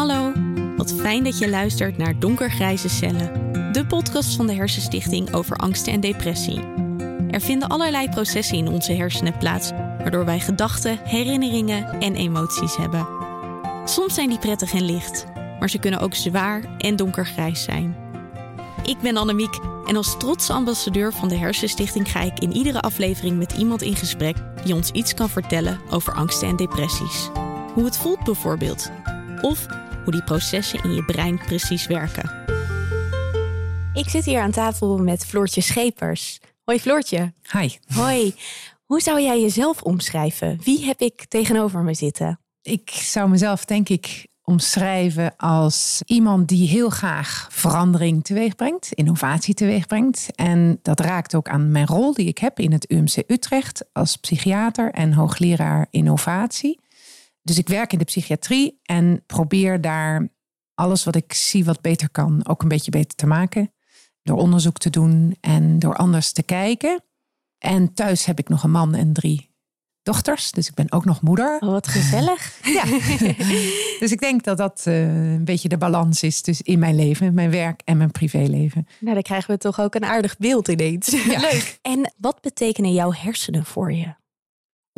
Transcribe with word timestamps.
Hallo, 0.00 0.32
wat 0.76 0.92
fijn 0.92 1.24
dat 1.24 1.38
je 1.38 1.48
luistert 1.48 1.96
naar 1.96 2.18
Donkergrijze 2.18 2.88
Cellen, 2.88 3.32
de 3.72 3.86
podcast 3.86 4.36
van 4.36 4.46
de 4.46 4.54
Hersenstichting 4.54 5.34
over 5.34 5.56
angsten 5.56 5.92
en 5.92 6.00
depressie. 6.00 6.60
Er 7.30 7.40
vinden 7.40 7.68
allerlei 7.68 8.08
processen 8.08 8.56
in 8.56 8.68
onze 8.68 8.92
hersenen 8.92 9.38
plaats, 9.38 9.70
waardoor 9.70 10.24
wij 10.24 10.40
gedachten, 10.40 10.98
herinneringen 11.04 12.00
en 12.00 12.14
emoties 12.14 12.76
hebben. 12.76 13.08
Soms 13.84 14.14
zijn 14.14 14.28
die 14.28 14.38
prettig 14.38 14.72
en 14.72 14.84
licht, 14.84 15.26
maar 15.58 15.70
ze 15.70 15.78
kunnen 15.78 16.00
ook 16.00 16.14
zwaar 16.14 16.64
en 16.78 16.96
donkergrijs 16.96 17.62
zijn. 17.62 17.96
Ik 18.84 18.98
ben 19.00 19.16
Annemiek 19.16 19.58
en 19.86 19.96
als 19.96 20.18
trotse 20.18 20.52
ambassadeur 20.52 21.12
van 21.12 21.28
de 21.28 21.36
Hersenstichting 21.36 22.10
ga 22.10 22.20
ik 22.20 22.38
in 22.38 22.52
iedere 22.52 22.80
aflevering 22.80 23.38
met 23.38 23.52
iemand 23.52 23.82
in 23.82 23.96
gesprek 23.96 24.36
die 24.64 24.74
ons 24.74 24.90
iets 24.90 25.14
kan 25.14 25.28
vertellen 25.28 25.80
over 25.90 26.12
angsten 26.12 26.48
en 26.48 26.56
depressies. 26.56 27.30
Hoe 27.74 27.84
het 27.84 27.96
voelt 27.96 28.24
bijvoorbeeld. 28.24 28.90
Of 29.42 29.66
hoe 30.04 30.12
die 30.12 30.22
processen 30.22 30.82
in 30.82 30.94
je 30.94 31.04
brein 31.04 31.38
precies 31.38 31.86
werken. 31.86 32.30
Ik 33.92 34.08
zit 34.08 34.24
hier 34.24 34.40
aan 34.40 34.50
tafel 34.50 34.98
met 34.98 35.26
Floortje 35.26 35.60
Schepers. 35.60 36.38
Hoi 36.64 36.80
Floortje. 36.80 37.32
Hi. 37.52 37.68
Hoi. 37.94 38.34
Hoe 38.84 39.00
zou 39.00 39.20
jij 39.20 39.40
jezelf 39.40 39.82
omschrijven? 39.82 40.60
Wie 40.64 40.84
heb 40.84 41.00
ik 41.00 41.24
tegenover 41.28 41.82
me 41.82 41.94
zitten? 41.94 42.40
Ik 42.62 42.90
zou 42.90 43.28
mezelf 43.28 43.64
denk 43.64 43.88
ik 43.88 44.26
omschrijven 44.50 45.36
als 45.36 46.02
iemand 46.06 46.48
die 46.48 46.68
heel 46.68 46.90
graag 46.90 47.48
verandering 47.50 48.24
teweeg 48.24 48.54
brengt, 48.54 48.92
innovatie 48.92 49.54
teweeg 49.54 49.86
brengt. 49.86 50.28
En 50.34 50.78
dat 50.82 51.00
raakt 51.00 51.34
ook 51.34 51.48
aan 51.48 51.70
mijn 51.72 51.86
rol 51.86 52.14
die 52.14 52.26
ik 52.26 52.38
heb 52.38 52.58
in 52.58 52.72
het 52.72 52.90
UMC 52.90 53.16
Utrecht 53.26 53.84
als 53.92 54.16
psychiater 54.16 54.90
en 54.90 55.12
hoogleraar 55.12 55.86
innovatie. 55.90 56.78
Dus 57.42 57.58
ik 57.58 57.68
werk 57.68 57.92
in 57.92 57.98
de 57.98 58.04
psychiatrie 58.04 58.80
en 58.82 59.22
probeer 59.26 59.80
daar 59.80 60.28
alles 60.74 61.04
wat 61.04 61.16
ik 61.16 61.32
zie 61.32 61.64
wat 61.64 61.80
beter 61.80 62.10
kan 62.10 62.46
ook 62.48 62.62
een 62.62 62.68
beetje 62.68 62.90
beter 62.90 63.14
te 63.16 63.26
maken. 63.26 63.72
Door 64.22 64.36
onderzoek 64.36 64.78
te 64.78 64.90
doen 64.90 65.36
en 65.40 65.78
door 65.78 65.96
anders 65.96 66.32
te 66.32 66.42
kijken. 66.42 67.04
En 67.58 67.94
thuis 67.94 68.24
heb 68.24 68.38
ik 68.38 68.48
nog 68.48 68.62
een 68.62 68.70
man 68.70 68.94
en 68.94 69.12
drie 69.12 69.50
dochters, 70.02 70.50
dus 70.50 70.68
ik 70.68 70.74
ben 70.74 70.92
ook 70.92 71.04
nog 71.04 71.20
moeder. 71.20 71.58
Oh, 71.60 71.70
wat 71.70 71.88
gezellig. 71.88 72.58
ja. 72.76 72.84
dus 73.98 74.12
ik 74.12 74.20
denk 74.20 74.44
dat 74.44 74.56
dat 74.56 74.84
uh, 74.88 75.32
een 75.32 75.44
beetje 75.44 75.68
de 75.68 75.78
balans 75.78 76.22
is 76.22 76.40
tussen 76.40 76.64
in 76.64 76.78
mijn 76.78 76.94
leven, 76.94 77.34
mijn 77.34 77.50
werk 77.50 77.82
en 77.84 77.96
mijn 77.96 78.10
privéleven. 78.10 78.86
Nou, 79.00 79.14
dan 79.14 79.22
krijgen 79.22 79.50
we 79.50 79.58
toch 79.58 79.80
ook 79.80 79.94
een 79.94 80.04
aardig 80.04 80.36
beeld 80.36 80.68
ineens. 80.68 81.06
Ja. 81.06 81.40
Leuk. 81.50 81.78
En 81.82 82.12
wat 82.16 82.40
betekenen 82.40 82.92
jouw 82.92 83.12
hersenen 83.12 83.64
voor 83.64 83.92
je? 83.92 84.14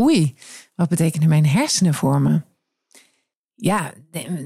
Oei, 0.03 0.35
wat 0.75 0.89
betekenen 0.89 1.29
mijn 1.29 1.47
hersenen 1.47 1.95
voor 1.95 2.21
me? 2.21 2.43
Ja, 3.55 3.93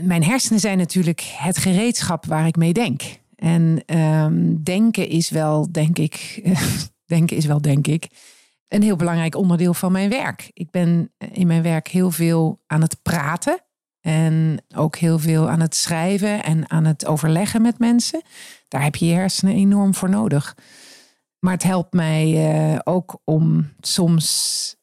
mijn 0.02 0.24
hersenen 0.24 0.60
zijn 0.60 0.78
natuurlijk 0.78 1.20
het 1.20 1.58
gereedschap 1.58 2.26
waar 2.26 2.46
ik 2.46 2.56
mee 2.56 2.72
denk. 2.72 3.02
En 3.36 3.82
um, 3.98 4.62
denken 4.62 5.08
is 5.08 5.30
wel, 5.30 5.72
denk 5.72 5.98
ik, 5.98 6.42
denken 7.04 7.36
is 7.36 7.46
wel, 7.46 7.60
denk 7.60 7.86
ik, 7.86 8.08
een 8.68 8.82
heel 8.82 8.96
belangrijk 8.96 9.34
onderdeel 9.34 9.74
van 9.74 9.92
mijn 9.92 10.10
werk. 10.10 10.50
Ik 10.52 10.70
ben 10.70 11.12
in 11.32 11.46
mijn 11.46 11.62
werk 11.62 11.88
heel 11.88 12.10
veel 12.10 12.60
aan 12.66 12.80
het 12.80 13.02
praten. 13.02 13.60
En 14.00 14.64
ook 14.74 14.96
heel 14.96 15.18
veel 15.18 15.48
aan 15.48 15.60
het 15.60 15.74
schrijven 15.74 16.44
en 16.44 16.70
aan 16.70 16.84
het 16.84 17.06
overleggen 17.06 17.62
met 17.62 17.78
mensen. 17.78 18.22
Daar 18.68 18.82
heb 18.82 18.96
je 18.96 19.06
je 19.06 19.12
hersenen 19.14 19.54
enorm 19.54 19.94
voor 19.94 20.10
nodig. 20.10 20.56
Maar 21.38 21.52
het 21.52 21.62
helpt 21.62 21.92
mij 21.92 22.52
uh, 22.72 22.78
ook 22.84 23.20
om 23.24 23.72
soms 23.80 24.75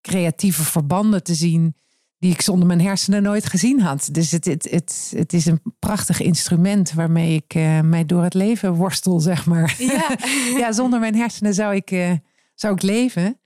creatieve 0.00 0.62
verbanden 0.62 1.22
te 1.22 1.34
zien 1.34 1.74
die 2.18 2.32
ik 2.32 2.40
zonder 2.40 2.66
mijn 2.66 2.80
hersenen 2.80 3.22
nooit 3.22 3.46
gezien 3.46 3.80
had. 3.80 4.08
Dus 4.12 4.30
het, 4.30 4.44
het, 4.44 4.70
het, 4.70 5.12
het 5.16 5.32
is 5.32 5.46
een 5.46 5.60
prachtig 5.78 6.20
instrument 6.20 6.92
waarmee 6.92 7.34
ik 7.34 7.54
uh, 7.54 7.80
mij 7.80 8.04
door 8.04 8.22
het 8.22 8.34
leven 8.34 8.74
worstel, 8.74 9.20
zeg 9.20 9.46
maar. 9.46 9.74
Ja, 9.78 10.16
ja 10.60 10.72
zonder 10.72 11.00
mijn 11.00 11.14
hersenen 11.14 11.54
zou 11.54 11.74
ik, 11.74 11.90
uh, 11.90 12.12
zou 12.54 12.74
ik 12.74 12.82
leven. 12.82 13.40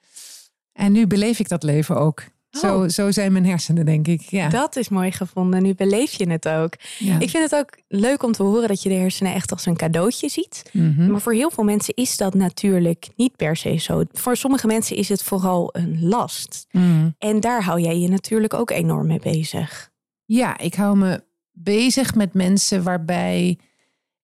En 0.73 0.93
nu 0.93 1.07
beleef 1.07 1.39
ik 1.39 1.49
dat 1.49 1.63
leven 1.63 1.97
ook. 1.97 2.25
Zo, 2.59 2.83
oh. 2.83 2.89
zo 2.89 3.11
zijn 3.11 3.33
mijn 3.33 3.47
hersenen, 3.47 3.85
denk 3.85 4.07
ik. 4.07 4.21
Ja. 4.21 4.49
Dat 4.49 4.77
is 4.77 4.89
mooi 4.89 5.13
gevonden. 5.13 5.63
Nu 5.63 5.75
beleef 5.75 6.13
je 6.13 6.31
het 6.31 6.49
ook. 6.49 6.75
Ik 7.19 7.31
vind 7.31 7.51
het 7.51 7.55
ook 7.55 7.79
leuk 7.89 8.23
om 8.23 8.33
te 8.33 8.43
horen 8.43 8.69
dat 8.69 8.83
je 8.83 8.89
de 8.89 8.95
hersenen 8.95 9.35
echt 9.35 9.53
als 9.53 9.67
een 9.67 9.77
cadeautje 9.77 10.29
ziet. 10.29 10.71
Mm-hmm. 10.73 11.11
Maar 11.11 11.21
voor 11.21 11.33
heel 11.33 11.51
veel 11.51 11.65
mensen 11.65 11.95
is 11.95 12.17
dat 12.17 12.35
natuurlijk 12.35 13.09
niet 13.17 13.37
per 13.37 13.57
se 13.57 13.77
zo. 13.77 14.03
Voor 14.13 14.37
sommige 14.37 14.67
mensen 14.67 14.97
is 14.97 15.09
het 15.09 15.23
vooral 15.23 15.69
een 15.73 15.99
last. 16.01 16.67
Mm. 16.71 17.15
En 17.19 17.41
daar 17.41 17.63
hou 17.63 17.81
jij 17.81 17.99
je 17.99 18.09
natuurlijk 18.09 18.55
ook 18.55 18.71
enorm 18.71 19.07
mee 19.07 19.21
bezig. 19.21 19.91
Ja, 20.25 20.59
ik 20.59 20.75
hou 20.75 20.97
me 20.97 21.23
bezig 21.53 22.15
met 22.15 22.35
mensen 22.35 22.83
waarbij 22.83 23.59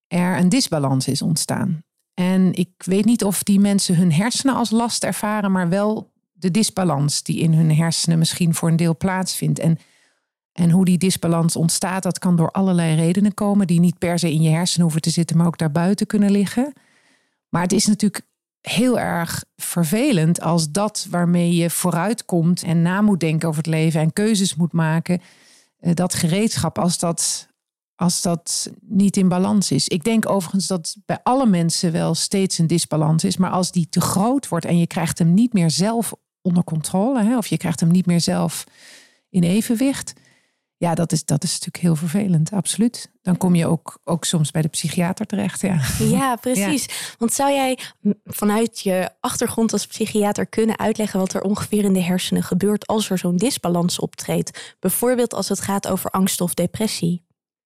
er 0.07 0.37
een 0.37 0.49
disbalans 0.49 1.07
is 1.07 1.21
ontstaan. 1.21 1.83
En 2.13 2.53
ik 2.53 2.69
weet 2.77 3.05
niet 3.05 3.23
of 3.23 3.43
die 3.43 3.59
mensen 3.59 3.95
hun 3.95 4.11
hersenen 4.11 4.55
als 4.55 4.69
last 4.69 5.03
ervaren, 5.03 5.51
maar 5.51 5.69
wel 5.69 6.10
de 6.41 6.51
disbalans 6.51 7.23
die 7.23 7.39
in 7.39 7.53
hun 7.53 7.75
hersenen 7.75 8.19
misschien 8.19 8.53
voor 8.53 8.69
een 8.69 8.75
deel 8.75 8.97
plaatsvindt. 8.97 9.59
En, 9.59 9.79
en 10.51 10.71
hoe 10.71 10.85
die 10.85 10.97
disbalans 10.97 11.55
ontstaat, 11.55 12.03
dat 12.03 12.19
kan 12.19 12.35
door 12.35 12.51
allerlei 12.51 12.95
redenen 12.95 13.33
komen, 13.33 13.67
die 13.67 13.79
niet 13.79 13.97
per 13.97 14.19
se 14.19 14.31
in 14.31 14.41
je 14.41 14.49
hersenen 14.49 14.83
hoeven 14.83 15.01
te 15.01 15.09
zitten, 15.09 15.37
maar 15.37 15.45
ook 15.45 15.57
daarbuiten 15.57 16.07
kunnen 16.07 16.31
liggen. 16.31 16.73
Maar 17.49 17.61
het 17.61 17.71
is 17.71 17.85
natuurlijk 17.85 18.25
heel 18.61 18.99
erg 18.99 19.43
vervelend 19.55 20.41
als 20.41 20.71
dat 20.71 21.07
waarmee 21.09 21.55
je 21.55 21.69
vooruitkomt 21.69 22.63
en 22.63 22.81
na 22.81 23.01
moet 23.01 23.19
denken 23.19 23.47
over 23.47 23.61
het 23.61 23.71
leven 23.71 24.01
en 24.01 24.13
keuzes 24.13 24.55
moet 24.55 24.73
maken, 24.73 25.21
eh, 25.79 25.93
dat 25.93 26.13
gereedschap, 26.13 26.77
als 26.79 26.99
dat, 26.99 27.47
als 27.95 28.21
dat 28.21 28.71
niet 28.81 29.17
in 29.17 29.27
balans 29.27 29.71
is. 29.71 29.87
Ik 29.87 30.03
denk 30.03 30.29
overigens 30.29 30.67
dat 30.67 30.97
bij 31.05 31.19
alle 31.23 31.45
mensen 31.45 31.91
wel 31.91 32.15
steeds 32.15 32.57
een 32.57 32.67
disbalans 32.67 33.23
is, 33.23 33.37
maar 33.37 33.51
als 33.51 33.71
die 33.71 33.89
te 33.89 34.01
groot 34.01 34.47
wordt 34.47 34.65
en 34.65 34.77
je 34.77 34.87
krijgt 34.87 35.19
hem 35.19 35.33
niet 35.33 35.53
meer 35.53 35.71
zelf 35.71 36.13
onder 36.41 36.63
controle. 36.63 37.23
Hè? 37.23 37.37
Of 37.37 37.47
je 37.47 37.57
krijgt 37.57 37.79
hem 37.79 37.91
niet 37.91 38.05
meer 38.05 38.21
zelf 38.21 38.63
in 39.29 39.43
evenwicht. 39.43 40.13
Ja, 40.81 40.95
dat 40.95 41.11
is, 41.11 41.25
dat 41.25 41.43
is 41.43 41.51
natuurlijk 41.51 41.83
heel 41.83 41.95
vervelend, 41.95 42.51
absoluut. 42.51 43.11
Dan 43.21 43.37
kom 43.37 43.55
je 43.55 43.67
ook, 43.67 43.99
ook 44.03 44.25
soms 44.25 44.51
bij 44.51 44.61
de 44.61 44.67
psychiater 44.67 45.25
terecht. 45.25 45.61
Ja, 45.61 45.81
ja 45.99 46.35
precies. 46.45 47.15
Want 47.17 47.33
zou 47.33 47.51
jij 47.51 47.79
vanuit 48.25 48.79
je 48.79 49.09
achtergrond 49.19 49.73
als 49.73 49.87
psychiater 49.87 50.45
kunnen 50.45 50.79
uitleggen 50.79 51.19
wat 51.19 51.33
er 51.33 51.41
ongeveer 51.41 51.83
in 51.83 51.93
de 51.93 52.01
hersenen 52.01 52.43
gebeurt 52.43 52.87
als 52.87 53.09
er 53.09 53.17
zo'n 53.17 53.37
disbalans 53.37 53.99
optreedt? 53.99 54.75
Bijvoorbeeld 54.79 55.33
als 55.33 55.49
het 55.49 55.61
gaat 55.61 55.87
over 55.87 56.09
angst 56.09 56.41
of 56.41 56.53
depressie. 56.53 57.25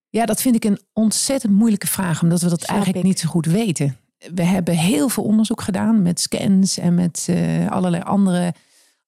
Ja, 0.10 0.26
dat 0.26 0.42
vind 0.42 0.56
ik 0.56 0.64
een 0.64 0.80
ontzettend 0.94 1.54
moeilijke 1.54 1.88
vraag, 1.88 2.22
omdat 2.22 2.42
we 2.42 2.50
dat 2.50 2.64
eigenlijk 2.64 3.04
niet 3.04 3.20
zo 3.20 3.30
goed 3.30 3.46
weten. 3.46 3.98
We 4.34 4.44
hebben 4.44 4.78
heel 4.78 5.10
veel 5.10 5.24
onderzoek 5.24 5.62
gedaan 5.62 6.02
met 6.02 6.20
scans 6.20 6.78
en 6.78 6.96
met 6.96 7.28
uh, 7.30 7.70
allerlei 7.72 8.04
andere 8.04 8.54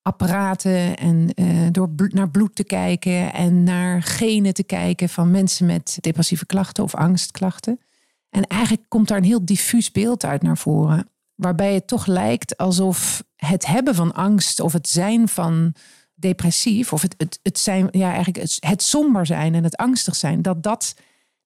apparaten 0.02 0.98
en 0.98 1.30
uh, 1.36 1.68
door 1.72 1.90
naar 1.96 2.30
bloed 2.30 2.56
te 2.56 2.64
kijken 2.64 3.34
en 3.34 3.64
naar 3.64 4.04
genen 4.04 4.54
te 4.54 4.64
kijken 4.64 5.10
van 5.10 5.32
mensen 5.32 5.66
met 5.66 5.98
depressieve 6.02 6.46
klachten 6.46 6.84
of 6.84 6.96
angstklachten. 6.96 7.80
En 8.30 8.48
eigenlijk 8.48 8.84
komt 8.88 9.08
daar 9.08 9.18
een 9.18 9.24
heel 9.24 9.46
diffuus 9.46 9.92
beeld 9.92 10.26
uit 10.26 10.42
naar 10.42 10.58
voren, 10.58 11.10
waarbij 11.36 11.74
het 11.74 11.88
toch 11.88 12.06
lijkt 12.06 12.58
alsof 12.58 13.24
het 13.36 13.66
hebben 13.66 13.96
van 13.96 14.14
angst 14.14 14.60
of 14.60 14.74
het 14.74 14.90
zijn 14.90 15.28
van 15.28 15.74
depressief 16.16 16.94
of 16.94 17.02
het, 17.02 17.16
het, 17.18 17.40
het 17.44 17.60
zijn, 17.60 17.88
ja, 17.92 18.08
eigenlijk 18.08 18.38
het, 18.38 18.58
het 18.60 18.84
somber 18.84 19.26
zijn 19.26 19.56
en 19.56 19.64
het 19.64 19.76
angstig 19.76 20.16
zijn, 20.16 20.42
dat 20.42 20.64
dat 20.64 20.96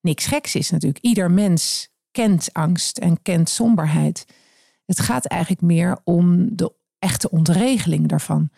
niks 0.02 0.26
geks 0.26 0.56
is 0.56 0.70
natuurlijk. 0.70 1.04
Ieder 1.04 1.32
mens 1.32 1.91
kent 2.12 2.50
angst 2.54 2.98
en 2.98 3.22
kent 3.22 3.50
somberheid. 3.50 4.26
Het 4.86 5.00
gaat 5.00 5.26
eigenlijk 5.26 5.62
meer 5.62 5.98
om 6.04 6.56
de 6.56 6.74
echte 7.00 7.30
ontregeling 7.32 8.08
daarvan. 8.08 8.50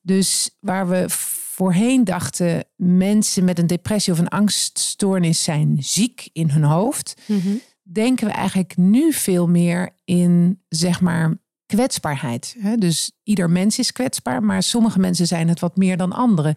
Dus 0.00 0.56
waar 0.60 0.88
we 0.88 1.04
voorheen 1.08 2.04
dachten, 2.04 2.64
mensen 2.76 3.44
met 3.44 3.58
een 3.58 3.66
depressie 3.66 4.12
of 4.12 4.18
een 4.18 4.28
angststoornis 4.28 5.44
zijn 5.44 5.76
ziek 5.80 6.28
in 6.32 6.50
hun 6.50 6.64
hoofd, 6.64 7.20
mhm. 7.26 7.48
denken 7.82 8.26
we 8.26 8.32
eigenlijk 8.32 8.76
nu 8.76 9.12
veel 9.12 9.48
meer 9.48 9.90
in, 10.04 10.60
zeg 10.68 11.00
maar, 11.00 11.40
kwetsbaarheid. 11.66 12.56
Dus 12.78 13.12
ieder 13.22 13.50
mens 13.50 13.78
is 13.78 13.92
kwetsbaar, 13.92 14.42
maar 14.42 14.62
sommige 14.62 14.98
mensen 14.98 15.26
zijn 15.26 15.48
het 15.48 15.60
wat 15.60 15.76
meer 15.76 15.96
dan 15.96 16.12
anderen. 16.12 16.56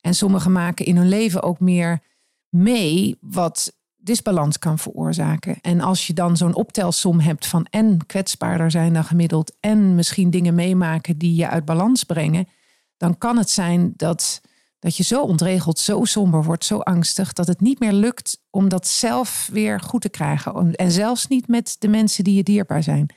En 0.00 0.14
sommigen 0.14 0.52
maken 0.52 0.86
in 0.86 0.96
hun 0.96 1.08
leven 1.08 1.42
ook 1.42 1.60
meer 1.60 2.02
mee 2.48 3.16
wat 3.20 3.76
disbalans 4.04 4.58
kan 4.58 4.78
veroorzaken. 4.78 5.58
En 5.60 5.80
als 5.80 6.06
je 6.06 6.12
dan 6.12 6.36
zo'n 6.36 6.54
optelsom 6.54 7.20
hebt 7.20 7.46
van 7.46 7.66
en 7.70 8.06
kwetsbaarder 8.06 8.70
zijn 8.70 8.92
dan 8.92 9.04
gemiddeld 9.04 9.56
en 9.60 9.94
misschien 9.94 10.30
dingen 10.30 10.54
meemaken 10.54 11.18
die 11.18 11.34
je 11.34 11.48
uit 11.48 11.64
balans 11.64 12.04
brengen, 12.04 12.48
dan 12.96 13.18
kan 13.18 13.36
het 13.36 13.50
zijn 13.50 13.92
dat, 13.96 14.40
dat 14.78 14.96
je 14.96 15.02
zo 15.02 15.22
ontregeld, 15.22 15.78
zo 15.78 16.04
somber 16.04 16.44
wordt, 16.44 16.64
zo 16.64 16.78
angstig, 16.78 17.32
dat 17.32 17.46
het 17.46 17.60
niet 17.60 17.80
meer 17.80 17.92
lukt 17.92 18.40
om 18.50 18.68
dat 18.68 18.86
zelf 18.86 19.48
weer 19.52 19.80
goed 19.80 20.00
te 20.00 20.08
krijgen. 20.08 20.74
En 20.74 20.90
zelfs 20.90 21.26
niet 21.26 21.48
met 21.48 21.76
de 21.78 21.88
mensen 21.88 22.24
die 22.24 22.34
je 22.34 22.42
dierbaar 22.42 22.82
zijn. 22.82 23.08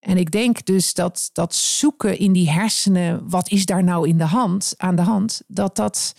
En 0.00 0.16
ik 0.16 0.30
denk 0.30 0.64
dus 0.64 0.94
dat 0.94 1.30
dat 1.32 1.54
zoeken 1.54 2.18
in 2.18 2.32
die 2.32 2.50
hersenen, 2.50 3.28
wat 3.28 3.50
is 3.50 3.66
daar 3.66 3.84
nou 3.84 4.08
in 4.08 4.18
de 4.18 4.24
hand, 4.24 4.74
aan 4.76 4.96
de 4.96 5.02
hand, 5.02 5.42
dat 5.46 5.76
dat 5.76 6.14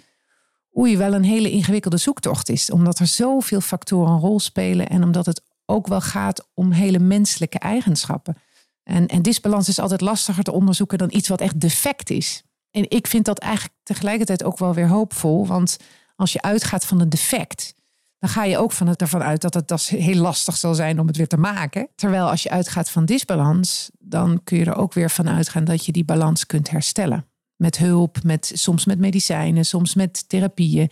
oei, 0.78 0.98
wel 0.98 1.14
een 1.14 1.24
hele 1.24 1.52
ingewikkelde 1.52 1.98
zoektocht 1.98 2.50
is. 2.50 2.72
Omdat 2.72 3.00
er 3.00 3.08
zoveel 3.08 3.62
factoren 3.62 4.12
een 4.12 4.20
rol 4.20 4.40
spelen 4.40 4.90
en 4.90 5.04
omdat 5.04 5.26
het 5.26 5.42
ook 5.66 5.88
wel 5.88 6.02
gaat 6.02 6.48
om 6.54 6.72
hele 6.72 7.00
menselijke 7.00 7.60
eigenschappen. 7.60 8.38
En, 8.84 9.08
en 9.08 9.22
disbalans 9.22 9.68
is 9.68 9.80
altijd 9.80 10.02
lastiger 10.02 10.44
te 10.44 10.52
onderzoeken 10.52 10.98
dan 10.98 11.10
iets 11.12 11.28
wat 11.28 11.42
echt 11.42 11.60
defect 11.60 12.10
is. 12.10 12.44
En 12.72 12.90
ik 12.90 13.08
vind 13.08 13.26
dat 13.26 13.40
eigenlijk 13.40 13.74
tegelijkertijd 13.84 14.44
ook 14.44 14.58
wel 14.58 14.74
weer 14.74 14.88
hoopvol. 14.88 15.48
Want 15.48 15.78
als 16.16 16.34
je 16.34 16.42
uitgaat 16.42 16.86
van 16.86 17.00
een 17.00 17.10
defect, 17.10 17.74
dan 18.20 18.30
ga 18.30 18.44
je 18.44 18.58
ook 18.58 18.72
van 18.72 18.88
het, 18.88 19.02
ervan 19.02 19.24
uit 19.24 19.42
dat 19.42 19.54
het 19.54 19.68
dat 19.68 19.82
heel 19.82 20.22
lastig 20.22 20.58
zal 20.58 20.74
zijn 20.74 21.00
om 21.00 21.08
het 21.08 21.18
weer 21.18 21.28
te 21.28 21.38
maken. 21.38 21.88
Terwijl 21.96 22.30
als 22.30 22.44
je 22.44 22.50
uitgaat 22.50 22.90
van 22.90 23.06
disbalans, 23.06 23.90
dan 24.00 24.44
kun 24.44 24.58
je 24.58 24.66
er 24.66 24.76
ook 24.76 24.94
weer 24.94 25.10
van 25.10 25.30
uitgaan 25.30 25.64
dat 25.64 25.86
je 25.86 25.92
die 25.92 26.06
balans 26.06 26.46
kunt 26.46 26.70
herstellen. 26.70 27.31
Met 27.62 27.78
hulp, 27.78 28.24
met, 28.24 28.52
soms 28.54 28.86
met 28.86 29.00
medicijnen, 29.00 29.66
soms 29.66 29.96
met 29.96 30.30
therapieën. 30.30 30.92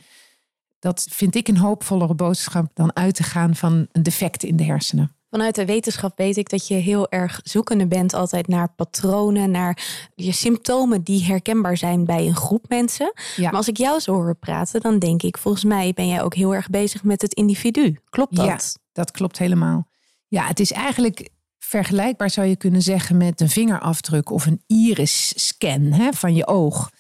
Dat 0.80 1.08
vind 1.10 1.36
ik 1.36 1.48
een 1.48 1.58
hoopvollere 1.58 2.16
boodschap 2.16 2.72
dan 2.74 2.96
uit 2.96 3.16
te 3.16 3.24
gaan 3.24 3.56
van 3.56 3.88
een 3.92 4.04
defect 4.04 4.44
in 4.44 4.56
de 4.56 4.64
hersenen. 4.64 5.16
Vanuit 5.30 5.56
de 5.56 5.66
wetenschap 5.66 6.18
weet 6.18 6.38
ik 6.38 6.50
dat 6.50 6.68
je 6.68 6.74
heel 6.74 7.10
erg 7.10 7.40
zoekende 7.44 7.88
bent 7.88 8.14
altijd 8.14 8.48
naar 8.48 8.74
patronen, 8.76 9.52
naar 9.52 9.84
je 10.16 10.32
symptomen 10.32 11.04
die 11.04 11.24
herkenbaar 11.24 11.78
zijn 11.78 12.06
bij 12.06 12.28
een 12.28 12.36
groep 12.36 12.66
mensen. 12.68 13.14
Maar 13.38 13.52
als 13.52 13.68
ik 13.68 13.78
jou 13.78 14.00
zo 14.00 14.14
hoor 14.14 14.36
praten, 14.36 14.82
dan 14.82 15.00
denk 15.00 15.24
ik, 15.24 15.38
volgens 15.38 15.64
mij 15.64 15.94
ben 15.94 16.08
jij 16.08 16.22
ook 16.22 16.36
heel 16.36 16.56
erg 16.56 16.70
bezig 16.70 17.04
met 17.04 17.22
het 17.22 17.34
individu. 17.34 18.00
Klopt 18.10 18.36
dat? 18.36 18.46
Ja, 18.46 18.60
dat 18.92 19.12
klopt 19.12 19.38
helemaal. 19.38 19.88
Ja, 20.28 20.48
het 20.48 20.60
is 20.60 20.72
eigenlijk 20.72 21.30
vergelijkbaar 21.70 22.30
zou 22.30 22.48
je 22.48 22.56
kunnen 22.56 22.82
zeggen 22.82 23.18
met 23.18 23.42
een 23.42 23.50
vingerafdruk 23.50 24.30
of 24.30 24.46
een 24.46 24.64
iris-scan 24.68 26.14
van 26.14 26.36
je 26.36 26.48
oog. 26.48 26.92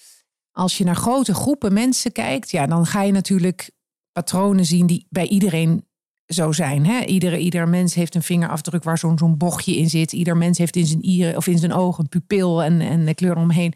Als 0.51 0.77
je 0.77 0.83
naar 0.83 0.95
grote 0.95 1.33
groepen 1.33 1.74
mensen 1.74 2.12
kijkt, 2.12 2.51
ja, 2.51 2.68
dan 2.68 2.86
ga 2.86 3.01
je 3.01 3.12
natuurlijk 3.12 3.71
patronen 4.12 4.66
zien 4.66 4.88
die 4.88 5.07
bij 5.10 5.27
iedereen 5.27 5.86
zo 6.25 6.51
zijn. 6.51 6.86
Hè? 6.86 7.00
Iedere, 7.06 7.39
ieder 7.39 7.68
mens 7.68 7.94
heeft 7.94 8.16
een 8.16 8.24
vingerafdruk 8.24 8.83
waar 8.83 8.98
zo'n 8.98 9.18
zo'n 9.18 9.38
bochtje 9.38 9.75
in 9.75 9.89
zit. 9.89 10.12
Ieder 10.12 10.38
mens 10.38 10.57
heeft 10.57 10.75
in 10.75 10.86
zijn, 10.86 11.06
ieren, 11.06 11.38
of 11.38 11.48
in 11.48 11.57
zijn 11.57 11.74
ogen 11.74 12.04
een 12.04 12.10
pupil 12.10 12.63
en, 12.63 12.81
en 12.81 13.06
de 13.06 13.13
kleur 13.13 13.36
omheen. 13.36 13.74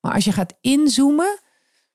Maar 0.00 0.12
als 0.12 0.24
je 0.24 0.32
gaat 0.32 0.54
inzoomen 0.60 1.40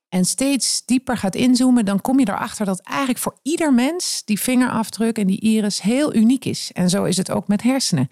en 0.09 0.25
steeds 0.25 0.85
dieper 0.85 1.17
gaat 1.17 1.35
inzoomen, 1.35 1.85
dan 1.85 2.01
kom 2.01 2.19
je 2.19 2.29
erachter 2.29 2.65
dat 2.65 2.79
eigenlijk 2.79 3.19
voor 3.19 3.39
ieder 3.41 3.73
mens 3.73 4.21
die 4.25 4.39
vingerafdruk 4.39 5.17
en 5.17 5.27
die 5.27 5.39
iris 5.39 5.81
heel 5.81 6.15
uniek 6.15 6.45
is. 6.45 6.71
En 6.73 6.89
zo 6.89 7.03
is 7.03 7.17
het 7.17 7.31
ook 7.31 7.47
met 7.47 7.63
hersenen. 7.63 8.09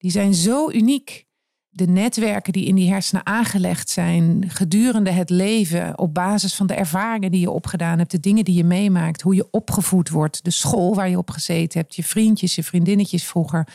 Die 0.00 0.10
zijn 0.10 0.34
zo 0.34 0.70
uniek 0.70 1.26
de 1.68 1.86
netwerken 1.86 2.52
die 2.52 2.64
in 2.64 2.74
die 2.74 2.90
hersenen 2.90 3.26
aangelegd 3.26 3.90
zijn 3.90 4.44
gedurende 4.50 5.10
het 5.10 5.30
leven 5.30 5.98
op 5.98 6.14
basis 6.14 6.54
van 6.54 6.66
de 6.66 6.74
ervaringen 6.74 7.30
die 7.30 7.40
je 7.40 7.50
opgedaan 7.50 7.98
hebt, 7.98 8.10
de 8.10 8.20
dingen 8.20 8.44
die 8.44 8.54
je 8.54 8.64
meemaakt, 8.64 9.20
hoe 9.20 9.34
je 9.34 9.48
opgevoed 9.50 10.08
wordt, 10.08 10.44
de 10.44 10.50
school 10.50 10.94
waar 10.94 11.08
je 11.08 11.18
op 11.18 11.30
gezeten 11.30 11.80
hebt, 11.80 11.94
je 11.94 12.04
vriendjes, 12.04 12.54
je 12.54 12.62
vriendinnetjes 12.62 13.24
vroeger, 13.24 13.68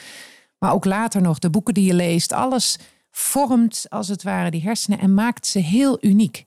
maar 0.57 0.73
ook 0.73 0.85
later 0.85 1.21
nog 1.21 1.39
de 1.39 1.49
boeken 1.49 1.73
die 1.73 1.85
je 1.85 1.93
leest, 1.93 2.33
alles 2.33 2.79
vormt 3.11 3.85
als 3.89 4.07
het 4.07 4.23
ware 4.23 4.51
die 4.51 4.61
hersenen 4.61 4.99
en 4.99 5.13
maakt 5.13 5.47
ze 5.47 5.59
heel 5.59 5.97
uniek. 6.01 6.43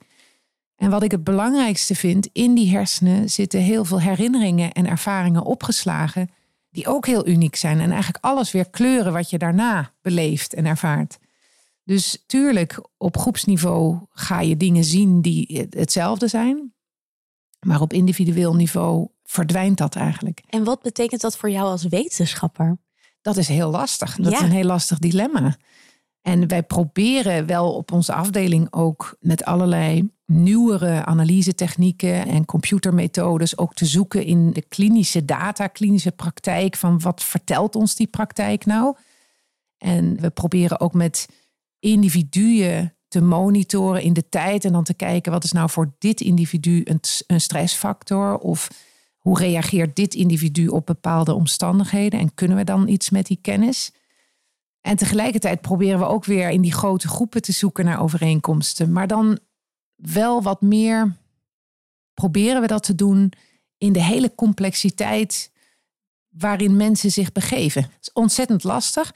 En 0.76 0.90
wat 0.90 1.02
ik 1.02 1.10
het 1.10 1.24
belangrijkste 1.24 1.94
vind, 1.94 2.28
in 2.32 2.54
die 2.54 2.70
hersenen 2.70 3.30
zitten 3.30 3.60
heel 3.60 3.84
veel 3.84 4.00
herinneringen 4.00 4.72
en 4.72 4.86
ervaringen 4.86 5.42
opgeslagen 5.42 6.28
die 6.78 6.86
ook 6.86 7.06
heel 7.06 7.26
uniek 7.26 7.56
zijn 7.56 7.80
en 7.80 7.90
eigenlijk 7.90 8.24
alles 8.24 8.52
weer 8.52 8.70
kleuren 8.70 9.12
wat 9.12 9.30
je 9.30 9.38
daarna 9.38 9.92
beleeft 10.02 10.54
en 10.54 10.66
ervaart. 10.66 11.18
Dus 11.84 12.24
tuurlijk, 12.26 12.88
op 12.96 13.16
groepsniveau 13.16 13.98
ga 14.10 14.40
je 14.40 14.56
dingen 14.56 14.84
zien 14.84 15.22
die 15.22 15.66
hetzelfde 15.70 16.28
zijn. 16.28 16.74
Maar 17.66 17.80
op 17.80 17.92
individueel 17.92 18.54
niveau 18.54 19.08
verdwijnt 19.24 19.78
dat 19.78 19.96
eigenlijk. 19.96 20.42
En 20.46 20.64
wat 20.64 20.82
betekent 20.82 21.20
dat 21.20 21.36
voor 21.36 21.50
jou 21.50 21.66
als 21.66 21.84
wetenschapper? 21.84 22.78
Dat 23.22 23.36
is 23.36 23.48
heel 23.48 23.70
lastig. 23.70 24.16
Dat 24.16 24.32
is 24.32 24.40
een 24.40 24.50
heel 24.50 24.64
lastig 24.64 24.98
dilemma. 24.98 25.56
En 26.22 26.48
wij 26.48 26.62
proberen 26.62 27.46
wel 27.46 27.74
op 27.74 27.92
onze 27.92 28.12
afdeling 28.12 28.72
ook 28.72 29.16
met 29.20 29.44
allerlei 29.44 30.10
nieuwere 30.28 31.04
analysetechnieken 31.04 32.26
en 32.26 32.44
computermethodes 32.44 33.58
ook 33.58 33.74
te 33.74 33.86
zoeken 33.86 34.24
in 34.24 34.52
de 34.52 34.62
klinische 34.68 35.24
data, 35.24 35.66
klinische 35.66 36.12
praktijk 36.12 36.76
van 36.76 37.00
wat 37.00 37.24
vertelt 37.24 37.76
ons 37.76 37.94
die 37.94 38.06
praktijk 38.06 38.66
nou? 38.66 38.96
En 39.78 40.20
we 40.20 40.30
proberen 40.30 40.80
ook 40.80 40.94
met 40.94 41.28
individuen 41.78 42.94
te 43.08 43.20
monitoren 43.20 44.02
in 44.02 44.12
de 44.12 44.28
tijd 44.28 44.64
en 44.64 44.72
dan 44.72 44.84
te 44.84 44.94
kijken 44.94 45.32
wat 45.32 45.44
is 45.44 45.52
nou 45.52 45.70
voor 45.70 45.94
dit 45.98 46.20
individu 46.20 46.80
een, 46.84 47.00
een 47.26 47.40
stressfactor 47.40 48.38
of 48.38 48.68
hoe 49.16 49.38
reageert 49.38 49.96
dit 49.96 50.14
individu 50.14 50.66
op 50.66 50.86
bepaalde 50.86 51.34
omstandigheden 51.34 52.20
en 52.20 52.34
kunnen 52.34 52.56
we 52.56 52.64
dan 52.64 52.88
iets 52.88 53.10
met 53.10 53.26
die 53.26 53.38
kennis? 53.42 53.92
En 54.80 54.96
tegelijkertijd 54.96 55.60
proberen 55.60 55.98
we 55.98 56.06
ook 56.06 56.24
weer 56.24 56.50
in 56.50 56.60
die 56.60 56.72
grote 56.72 57.08
groepen 57.08 57.42
te 57.42 57.52
zoeken 57.52 57.84
naar 57.84 58.00
overeenkomsten, 58.00 58.92
maar 58.92 59.06
dan 59.06 59.38
wel 59.98 60.42
wat 60.42 60.60
meer 60.60 61.16
proberen 62.14 62.60
we 62.60 62.66
dat 62.66 62.82
te 62.82 62.94
doen 62.94 63.32
in 63.78 63.92
de 63.92 64.02
hele 64.02 64.34
complexiteit 64.34 65.50
waarin 66.28 66.76
mensen 66.76 67.10
zich 67.10 67.32
begeven. 67.32 67.82
Het 67.82 67.98
is 68.00 68.12
ontzettend 68.12 68.64
lastig. 68.64 69.14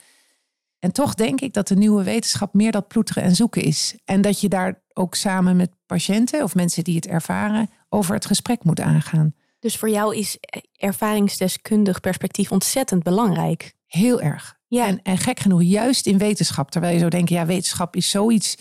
En 0.78 0.92
toch 0.92 1.14
denk 1.14 1.40
ik 1.40 1.52
dat 1.52 1.68
de 1.68 1.76
nieuwe 1.76 2.02
wetenschap 2.02 2.54
meer 2.54 2.72
dat 2.72 2.88
ploeteren 2.88 3.22
en 3.22 3.34
zoeken 3.34 3.62
is. 3.62 3.96
En 4.04 4.20
dat 4.20 4.40
je 4.40 4.48
daar 4.48 4.82
ook 4.92 5.14
samen 5.14 5.56
met 5.56 5.70
patiënten 5.86 6.42
of 6.42 6.54
mensen 6.54 6.84
die 6.84 6.94
het 6.94 7.06
ervaren 7.06 7.70
over 7.88 8.14
het 8.14 8.26
gesprek 8.26 8.64
moet 8.64 8.80
aangaan. 8.80 9.34
Dus 9.58 9.76
voor 9.76 9.90
jou 9.90 10.16
is 10.16 10.38
ervaringsdeskundig 10.76 12.00
perspectief 12.00 12.52
ontzettend 12.52 13.02
belangrijk. 13.02 13.72
Heel 13.86 14.20
erg. 14.20 14.58
Ja. 14.66 14.86
En, 14.86 15.02
en 15.02 15.18
gek 15.18 15.40
genoeg, 15.40 15.62
juist 15.62 16.06
in 16.06 16.18
wetenschap. 16.18 16.70
Terwijl 16.70 16.94
je 16.94 17.00
zo 17.00 17.08
denkt, 17.08 17.30
ja, 17.30 17.46
wetenschap 17.46 17.96
is 17.96 18.10
zoiets 18.10 18.56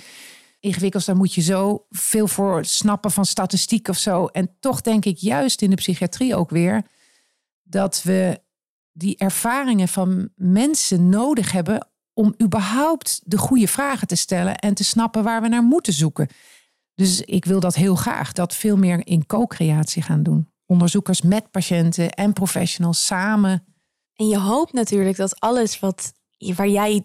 ingewikkelds. 0.62 1.06
Daar 1.06 1.16
moet 1.16 1.34
je 1.34 1.42
zo 1.42 1.86
veel 1.90 2.28
voor 2.28 2.66
snappen 2.66 3.12
van 3.12 3.25
statistiek 3.25 3.88
of 3.88 3.98
zo. 3.98 4.25
En 4.25 4.56
toch 4.60 4.81
denk 4.81 5.06
ik 5.06 5.18
juist 5.18 5.62
in 5.62 5.69
de 5.69 5.75
psychiatrie 5.75 6.36
ook 6.36 6.50
weer 6.50 6.84
dat 7.63 8.02
we 8.04 8.42
die 8.92 9.18
ervaringen 9.18 9.88
van 9.88 10.30
mensen 10.36 11.10
nodig 11.10 11.52
hebben 11.52 11.88
om 12.13 12.36
überhaupt 12.42 13.22
de 13.24 13.38
goede 13.38 13.68
vragen 13.68 14.08
te 14.08 14.16
stellen 14.16 14.56
en 14.56 14.74
te 14.74 14.84
snappen 14.84 15.24
waar 15.24 15.42
we 15.42 15.48
naar 15.48 15.63
moeten 15.63 15.94
zoeken. 15.94 16.28
Dus 16.96 17.22
ik 17.22 17.46
wil 17.46 17.60
dat 17.60 17.75
heel 17.75 17.96
graag, 17.96 18.31
dat 18.31 18.56
veel 18.56 18.78
meer 18.78 19.08
in 19.08 19.25
co-creatie 19.25 20.02
gaan 20.02 20.24
doen. 20.24 20.50
Onderzoekers 20.66 21.22
met 21.22 21.52
patiënten 21.52 22.12
en 22.12 22.34
professionals 22.34 23.06
samen. 23.06 23.65
En 24.15 24.27
je 24.27 24.39
hoopt 24.39 24.74
natuurlijk 24.74 25.18
dat 25.18 25.39
alles 25.39 25.80
wat, 25.80 26.13
waar 26.56 26.68
jij 26.68 27.03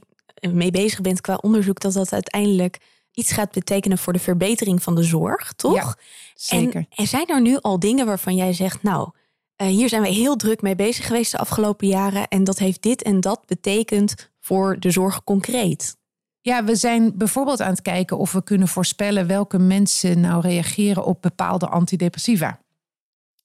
mee 0.52 0.70
bezig 0.70 1.00
bent 1.00 1.20
qua 1.20 1.34
onderzoek, 1.34 1.80
dat 1.80 1.92
dat 1.92 2.12
uiteindelijk 2.12 2.78
iets 3.16 3.32
gaat 3.32 3.52
betekenen 3.52 3.98
voor 3.98 4.12
de 4.12 4.18
verbetering 4.18 4.82
van 4.82 4.94
de 4.94 5.02
zorg, 5.02 5.52
toch? 5.52 5.74
Ja, 5.74 5.96
zeker. 6.34 6.80
En, 6.80 6.86
en 6.90 7.06
zijn 7.06 7.26
er 7.26 7.40
nu 7.40 7.58
al 7.60 7.78
dingen 7.78 8.06
waarvan 8.06 8.34
jij 8.34 8.52
zegt, 8.52 8.82
nou, 8.82 9.10
uh, 9.56 9.68
hier 9.68 9.88
zijn 9.88 10.02
we 10.02 10.08
heel 10.08 10.36
druk 10.36 10.62
mee 10.62 10.74
bezig 10.74 11.06
geweest 11.06 11.30
de 11.30 11.38
afgelopen 11.38 11.86
jaren 11.86 12.28
en 12.28 12.44
dat 12.44 12.58
heeft 12.58 12.82
dit 12.82 13.02
en 13.02 13.20
dat 13.20 13.46
betekend 13.46 14.30
voor 14.40 14.80
de 14.80 14.90
zorg 14.90 15.24
concreet? 15.24 15.96
Ja, 16.40 16.64
we 16.64 16.74
zijn 16.74 17.16
bijvoorbeeld 17.16 17.60
aan 17.60 17.70
het 17.70 17.82
kijken 17.82 18.18
of 18.18 18.32
we 18.32 18.42
kunnen 18.42 18.68
voorspellen 18.68 19.26
welke 19.26 19.58
mensen 19.58 20.20
nou 20.20 20.40
reageren 20.40 21.04
op 21.04 21.22
bepaalde 21.22 21.68
antidepressiva. 21.68 22.60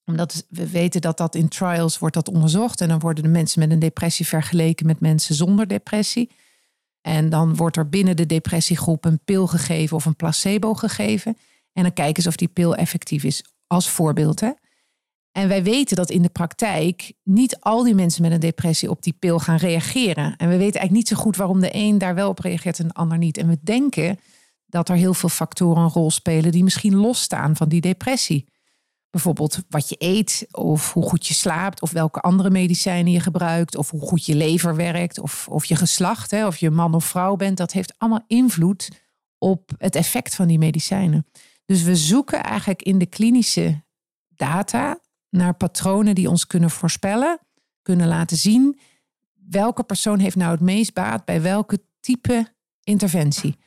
Omdat 0.05 0.45
we 0.49 0.69
weten 0.69 1.01
dat 1.01 1.17
dat 1.17 1.35
in 1.35 1.47
trials 1.47 1.97
wordt 1.97 2.15
dat 2.15 2.29
onderzocht 2.29 2.81
en 2.81 2.87
dan 2.87 2.99
worden 2.99 3.23
de 3.23 3.29
mensen 3.29 3.59
met 3.59 3.71
een 3.71 3.79
depressie 3.79 4.27
vergeleken 4.27 4.85
met 4.85 4.99
mensen 4.99 5.35
zonder 5.35 5.67
depressie. 5.67 6.29
En 7.01 7.29
dan 7.29 7.55
wordt 7.55 7.77
er 7.77 7.89
binnen 7.89 8.15
de 8.15 8.25
depressiegroep 8.25 9.05
een 9.05 9.19
pil 9.25 9.47
gegeven 9.47 9.95
of 9.97 10.05
een 10.05 10.15
placebo 10.15 10.73
gegeven. 10.73 11.37
En 11.73 11.83
dan 11.83 11.93
kijken 11.93 12.23
ze 12.23 12.29
of 12.29 12.35
die 12.35 12.47
pil 12.47 12.75
effectief 12.75 13.23
is. 13.23 13.43
Als 13.67 13.89
voorbeeld. 13.89 14.39
Hè? 14.39 14.51
En 15.31 15.47
wij 15.47 15.63
weten 15.63 15.95
dat 15.95 16.09
in 16.09 16.21
de 16.21 16.29
praktijk 16.29 17.13
niet 17.23 17.59
al 17.59 17.83
die 17.83 17.95
mensen 17.95 18.21
met 18.21 18.31
een 18.31 18.39
depressie 18.39 18.89
op 18.89 19.03
die 19.03 19.15
pil 19.19 19.39
gaan 19.39 19.57
reageren. 19.57 20.35
En 20.37 20.49
we 20.49 20.57
weten 20.57 20.79
eigenlijk 20.79 20.91
niet 20.91 21.07
zo 21.07 21.15
goed 21.15 21.35
waarom 21.35 21.59
de 21.59 21.69
een 21.71 21.97
daar 21.97 22.15
wel 22.15 22.29
op 22.29 22.39
reageert 22.39 22.79
en 22.79 22.87
de 22.87 22.93
ander 22.93 23.17
niet. 23.17 23.37
En 23.37 23.47
we 23.47 23.57
denken 23.61 24.19
dat 24.65 24.89
er 24.89 24.95
heel 24.95 25.13
veel 25.13 25.29
factoren 25.29 25.83
een 25.83 25.89
rol 25.89 26.11
spelen 26.11 26.51
die 26.51 26.63
misschien 26.63 26.95
losstaan 26.95 27.55
van 27.55 27.69
die 27.69 27.81
depressie. 27.81 28.45
Bijvoorbeeld 29.11 29.59
wat 29.69 29.89
je 29.89 29.95
eet, 29.99 30.47
of 30.51 30.93
hoe 30.93 31.03
goed 31.03 31.27
je 31.27 31.33
slaapt, 31.33 31.81
of 31.81 31.91
welke 31.91 32.19
andere 32.19 32.49
medicijnen 32.49 33.11
je 33.11 33.19
gebruikt, 33.19 33.75
of 33.75 33.89
hoe 33.89 34.01
goed 34.01 34.25
je 34.25 34.35
lever 34.35 34.75
werkt, 34.75 35.19
of, 35.19 35.47
of 35.47 35.65
je 35.65 35.75
geslacht, 35.75 36.31
hè, 36.31 36.47
of 36.47 36.57
je 36.57 36.69
man 36.69 36.93
of 36.93 37.05
vrouw 37.05 37.35
bent. 37.35 37.57
Dat 37.57 37.71
heeft 37.71 37.93
allemaal 37.97 38.23
invloed 38.27 38.89
op 39.37 39.71
het 39.77 39.95
effect 39.95 40.35
van 40.35 40.47
die 40.47 40.59
medicijnen. 40.59 41.27
Dus 41.65 41.83
we 41.83 41.95
zoeken 41.95 42.43
eigenlijk 42.43 42.81
in 42.81 42.97
de 42.97 43.05
klinische 43.05 43.83
data 44.27 44.99
naar 45.29 45.53
patronen 45.53 46.15
die 46.15 46.29
ons 46.29 46.47
kunnen 46.47 46.69
voorspellen, 46.69 47.39
kunnen 47.81 48.07
laten 48.07 48.37
zien 48.37 48.79
welke 49.51 49.83
persoon 49.83 50.19
heeft 50.19 50.35
nou 50.35 50.51
het 50.51 50.59
meest 50.59 50.93
baat 50.93 51.25
bij 51.25 51.41
welke 51.41 51.81
type 51.99 52.53
interventie. 52.83 53.57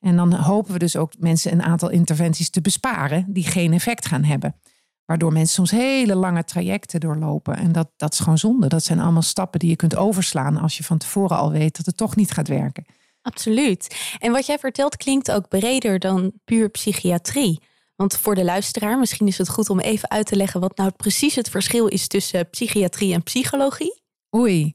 En 0.00 0.16
dan 0.16 0.34
hopen 0.34 0.72
we 0.72 0.78
dus 0.78 0.96
ook 0.96 1.12
mensen 1.18 1.52
een 1.52 1.62
aantal 1.62 1.90
interventies 1.90 2.50
te 2.50 2.60
besparen 2.60 3.24
die 3.28 3.46
geen 3.46 3.72
effect 3.72 4.06
gaan 4.06 4.24
hebben. 4.24 4.56
Waardoor 5.04 5.32
mensen 5.32 5.54
soms 5.54 5.70
hele 5.70 6.14
lange 6.14 6.44
trajecten 6.44 7.00
doorlopen. 7.00 7.56
En 7.56 7.72
dat, 7.72 7.88
dat 7.96 8.12
is 8.12 8.18
gewoon 8.18 8.38
zonde. 8.38 8.66
Dat 8.66 8.84
zijn 8.84 9.00
allemaal 9.00 9.22
stappen 9.22 9.60
die 9.60 9.68
je 9.68 9.76
kunt 9.76 9.96
overslaan 9.96 10.56
als 10.56 10.76
je 10.76 10.84
van 10.84 10.98
tevoren 10.98 11.36
al 11.36 11.50
weet 11.50 11.76
dat 11.76 11.86
het 11.86 11.96
toch 11.96 12.16
niet 12.16 12.30
gaat 12.30 12.48
werken. 12.48 12.84
Absoluut. 13.22 14.16
En 14.18 14.32
wat 14.32 14.46
jij 14.46 14.58
vertelt 14.58 14.96
klinkt 14.96 15.30
ook 15.30 15.48
breder 15.48 15.98
dan 15.98 16.32
puur 16.44 16.68
psychiatrie. 16.68 17.60
Want 17.96 18.16
voor 18.16 18.34
de 18.34 18.44
luisteraar, 18.44 18.98
misschien 18.98 19.26
is 19.26 19.38
het 19.38 19.48
goed 19.48 19.70
om 19.70 19.80
even 19.80 20.10
uit 20.10 20.26
te 20.26 20.36
leggen 20.36 20.60
wat 20.60 20.76
nou 20.76 20.90
precies 20.90 21.34
het 21.34 21.48
verschil 21.48 21.86
is 21.86 22.06
tussen 22.06 22.50
psychiatrie 22.50 23.14
en 23.14 23.22
psychologie. 23.22 24.01
Oei, 24.36 24.74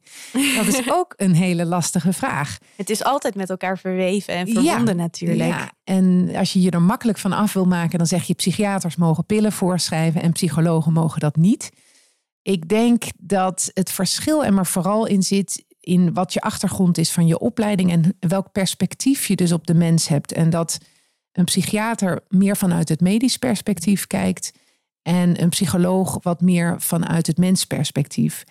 dat 0.55 0.67
is 0.67 0.91
ook 0.97 1.13
een 1.15 1.33
hele 1.33 1.65
lastige 1.65 2.13
vraag. 2.13 2.57
Het 2.75 2.89
is 2.89 3.03
altijd 3.03 3.35
met 3.35 3.49
elkaar 3.49 3.77
verweven 3.77 4.33
en 4.33 4.47
verbonden 4.47 4.95
natuurlijk. 4.95 5.49
Ja, 5.49 5.71
en 5.83 6.35
als 6.35 6.53
je 6.53 6.61
je 6.61 6.71
er 6.71 6.81
makkelijk 6.81 7.17
van 7.17 7.31
af 7.31 7.53
wil 7.53 7.65
maken, 7.65 7.97
dan 7.97 8.07
zeg 8.07 8.23
je 8.23 8.33
psychiaters 8.33 8.95
mogen 8.95 9.25
pillen 9.25 9.51
voorschrijven 9.51 10.21
en 10.21 10.31
psychologen 10.31 10.93
mogen 10.93 11.19
dat 11.19 11.35
niet. 11.35 11.69
Ik 12.41 12.69
denk 12.69 13.03
dat 13.17 13.71
het 13.73 13.91
verschil 13.91 14.45
er 14.45 14.53
maar 14.53 14.65
vooral 14.65 15.05
in 15.05 15.23
zit 15.23 15.65
in 15.79 16.13
wat 16.13 16.33
je 16.33 16.41
achtergrond 16.41 16.97
is 16.97 17.11
van 17.11 17.27
je 17.27 17.39
opleiding 17.39 17.91
en 17.91 18.17
welk 18.19 18.51
perspectief 18.51 19.27
je 19.27 19.35
dus 19.35 19.51
op 19.51 19.67
de 19.67 19.73
mens 19.73 20.07
hebt. 20.07 20.31
En 20.31 20.49
dat 20.49 20.77
een 21.31 21.45
psychiater 21.45 22.23
meer 22.27 22.57
vanuit 22.57 22.89
het 22.89 23.01
medisch 23.01 23.37
perspectief 23.37 24.07
kijkt 24.07 24.51
en 25.01 25.41
een 25.41 25.49
psycholoog 25.49 26.17
wat 26.21 26.41
meer 26.41 26.81
vanuit 26.81 27.27
het 27.27 27.37
mensperspectief. 27.37 28.43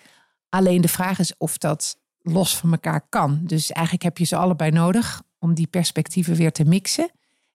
Alleen 0.49 0.81
de 0.81 0.87
vraag 0.87 1.19
is 1.19 1.37
of 1.37 1.57
dat 1.57 1.97
los 2.21 2.57
van 2.57 2.71
elkaar 2.71 3.07
kan. 3.09 3.39
Dus 3.43 3.71
eigenlijk 3.71 4.03
heb 4.03 4.17
je 4.17 4.25
ze 4.25 4.35
allebei 4.35 4.71
nodig 4.71 5.21
om 5.39 5.53
die 5.53 5.67
perspectieven 5.67 6.35
weer 6.35 6.51
te 6.51 6.63
mixen. 6.63 7.11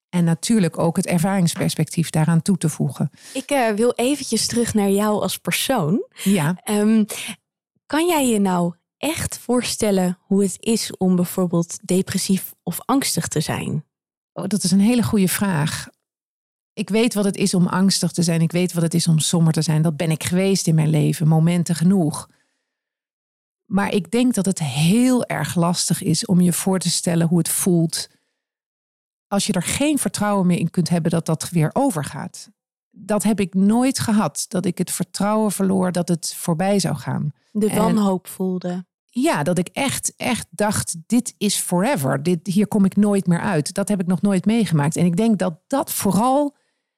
En 0.08 0.24
natuurlijk 0.24 0.78
ook 0.78 0.96
het 0.96 1.06
ervaringsperspectief 1.06 2.10
daaraan 2.10 2.42
toe 2.42 2.58
te 2.58 2.68
voegen. 2.68 3.10
Ik 3.34 3.50
uh, 3.50 3.70
wil 3.70 3.92
eventjes 3.92 4.46
terug 4.46 4.74
naar 4.74 4.90
jou 4.90 5.22
als 5.22 5.38
persoon. 5.38 6.06
Ja. 6.22 6.60
Um, 6.70 7.06
kan 7.86 8.06
jij 8.06 8.28
je 8.28 8.38
nou 8.38 8.74
echt 8.98 9.38
voorstellen 9.38 10.18
hoe 10.20 10.42
het 10.42 10.56
is 10.60 10.96
om 10.96 11.16
bijvoorbeeld 11.16 11.78
depressief 11.82 12.54
of 12.62 12.80
angstig 12.84 13.28
te 13.28 13.40
zijn? 13.40 13.84
Oh, 14.32 14.46
dat 14.46 14.62
is 14.62 14.70
een 14.70 14.80
hele 14.80 15.02
goede 15.02 15.28
vraag. 15.28 15.88
Ik 16.72 16.88
weet 16.88 17.14
wat 17.14 17.24
het 17.24 17.36
is 17.36 17.54
om 17.54 17.66
angstig 17.66 18.12
te 18.12 18.22
zijn. 18.22 18.40
Ik 18.40 18.52
weet 18.52 18.72
wat 18.72 18.82
het 18.82 18.94
is 18.94 19.08
om 19.08 19.18
somber 19.18 19.52
te 19.52 19.62
zijn. 19.62 19.82
Dat 19.82 19.96
ben 19.96 20.10
ik 20.10 20.24
geweest 20.24 20.66
in 20.66 20.74
mijn 20.74 20.90
leven, 20.90 21.28
momenten 21.28 21.74
genoeg. 21.74 22.28
Maar 23.72 23.92
ik 23.92 24.10
denk 24.10 24.34
dat 24.34 24.46
het 24.46 24.58
heel 24.58 25.24
erg 25.24 25.54
lastig 25.54 26.02
is 26.02 26.26
om 26.26 26.40
je 26.40 26.52
voor 26.52 26.78
te 26.78 26.90
stellen 26.90 27.26
hoe 27.26 27.38
het 27.38 27.48
voelt 27.48 28.08
als 29.26 29.46
je 29.46 29.52
er 29.52 29.62
geen 29.62 29.98
vertrouwen 29.98 30.46
meer 30.46 30.58
in 30.58 30.70
kunt 30.70 30.88
hebben 30.88 31.10
dat 31.10 31.26
dat 31.26 31.50
weer 31.50 31.70
overgaat. 31.72 32.50
Dat 32.90 33.22
heb 33.22 33.40
ik 33.40 33.54
nooit 33.54 33.98
gehad. 33.98 34.44
Dat 34.48 34.64
ik 34.64 34.78
het 34.78 34.90
vertrouwen 34.90 35.52
verloor 35.52 35.92
dat 35.92 36.08
het 36.08 36.34
voorbij 36.36 36.78
zou 36.78 36.96
gaan. 36.96 37.32
De 37.50 37.74
wanhoop 37.74 38.26
voelde. 38.26 38.84
Ja, 39.06 39.42
dat 39.42 39.58
ik 39.58 39.68
echt, 39.68 40.12
echt 40.16 40.46
dacht: 40.50 40.96
dit 41.06 41.34
is 41.38 41.56
forever. 41.56 42.22
Dit, 42.22 42.46
hier 42.46 42.68
kom 42.68 42.84
ik 42.84 42.96
nooit 42.96 43.26
meer 43.26 43.40
uit. 43.40 43.74
Dat 43.74 43.88
heb 43.88 44.00
ik 44.00 44.06
nog 44.06 44.22
nooit 44.22 44.44
meegemaakt. 44.44 44.96
En 44.96 45.06
ik 45.06 45.16
denk 45.16 45.38
dat 45.38 45.60
dat 45.66 45.92
vooral 45.92 46.56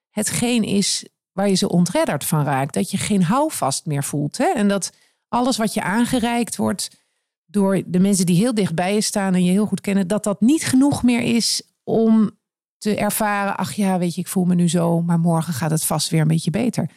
hetgeen 0.09 0.63
is 0.63 1.07
waar 1.31 1.49
je 1.49 1.55
zo 1.55 1.67
ontredderd 1.67 2.25
van 2.25 2.43
raakt. 2.43 2.73
Dat 2.73 2.91
je 2.91 2.97
geen 2.97 3.23
houvast 3.23 3.85
meer 3.85 4.03
voelt. 4.03 4.37
Hè? 4.37 4.45
En 4.45 4.67
dat 4.67 4.91
alles 5.27 5.57
wat 5.57 5.73
je 5.73 5.81
aangereikt 5.81 6.55
wordt 6.55 7.03
door 7.45 7.81
de 7.85 7.99
mensen 7.99 8.25
die 8.25 8.35
heel 8.35 8.53
dichtbij 8.53 8.93
je 8.93 9.01
staan 9.01 9.33
en 9.33 9.43
je 9.43 9.51
heel 9.51 9.65
goed 9.65 9.81
kennen, 9.81 10.07
dat 10.07 10.23
dat 10.23 10.41
niet 10.41 10.63
genoeg 10.63 11.03
meer 11.03 11.21
is 11.21 11.61
om 11.83 12.31
te 12.77 12.95
ervaren, 12.95 13.57
ach 13.57 13.73
ja, 13.73 13.97
weet 13.97 14.15
je, 14.15 14.21
ik 14.21 14.27
voel 14.27 14.45
me 14.45 14.55
nu 14.55 14.69
zo, 14.69 15.01
maar 15.01 15.19
morgen 15.19 15.53
gaat 15.53 15.71
het 15.71 15.83
vast 15.83 16.09
weer 16.09 16.21
een 16.21 16.27
beetje 16.27 16.51
beter. 16.51 16.89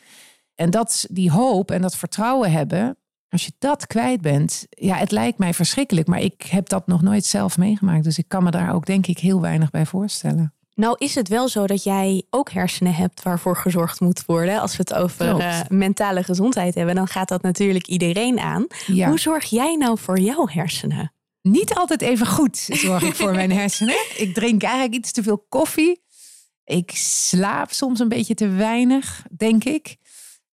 En 0.55 0.71
dat 0.71 1.07
die 1.11 1.31
hoop 1.31 1.71
en 1.71 1.83
dat 1.83 1.97
vertrouwen 1.97 2.53
hebben, 2.53 2.97
als 3.29 3.45
je 3.45 3.53
dat 3.59 3.87
kwijt 3.87 4.21
bent, 4.21 4.67
ja, 4.71 4.97
het 4.97 5.11
lijkt 5.11 5.39
mij 5.39 5.55
verschrikkelijk, 5.55 6.07
maar 6.07 6.21
ik 6.21 6.43
heb 6.43 6.69
dat 6.69 6.87
nog 6.87 7.03
nooit 7.03 7.25
zelf 7.25 7.59
meegemaakt, 7.59 8.05
dus 8.05 8.19
ik 8.19 8.29
kan 8.29 8.45
me 8.45 8.51
daar 8.51 8.75
ook 8.75 8.87
denk 8.87 9.07
ik 9.07 9.19
heel 9.19 9.41
weinig 9.41 9.71
bij 9.71 9.87
voorstellen. 9.87 10.53
Nou 10.79 10.95
is 10.99 11.15
het 11.15 11.29
wel 11.29 11.49
zo 11.49 11.67
dat 11.67 11.83
jij 11.83 12.23
ook 12.31 12.51
hersenen 12.51 12.95
hebt 12.95 13.23
waarvoor 13.23 13.57
gezorgd 13.57 14.01
moet 14.01 14.25
worden. 14.27 14.61
Als 14.61 14.77
we 14.77 14.79
het 14.79 14.95
over 14.95 15.39
uh, 15.39 15.61
mentale 15.69 16.23
gezondheid 16.23 16.75
hebben, 16.75 16.95
dan 16.95 17.07
gaat 17.07 17.29
dat 17.29 17.43
natuurlijk 17.43 17.87
iedereen 17.87 18.39
aan. 18.39 18.67
Hoe 18.87 19.19
zorg 19.21 19.45
jij 19.45 19.77
nou 19.77 19.99
voor 19.99 20.19
jouw 20.19 20.49
hersenen? 20.49 21.13
Niet 21.43 21.75
altijd 21.75 22.03
even 22.03 22.27
goed 22.27 22.57
zorg 22.57 23.03
ik 23.03 23.15
voor 23.15 23.35
mijn 23.35 23.53
hersenen. 23.61 23.95
Ik 24.17 24.35
drink 24.35 24.63
eigenlijk 24.63 24.95
iets 24.95 25.13
te 25.13 25.23
veel 25.23 25.47
koffie. 25.49 26.03
Ik 26.65 26.91
slaap 26.95 27.73
soms 27.73 28.01
een 28.01 28.09
beetje 28.09 28.35
te 28.35 28.49
weinig, 28.49 29.23
denk 29.37 29.65
ik. 29.65 29.97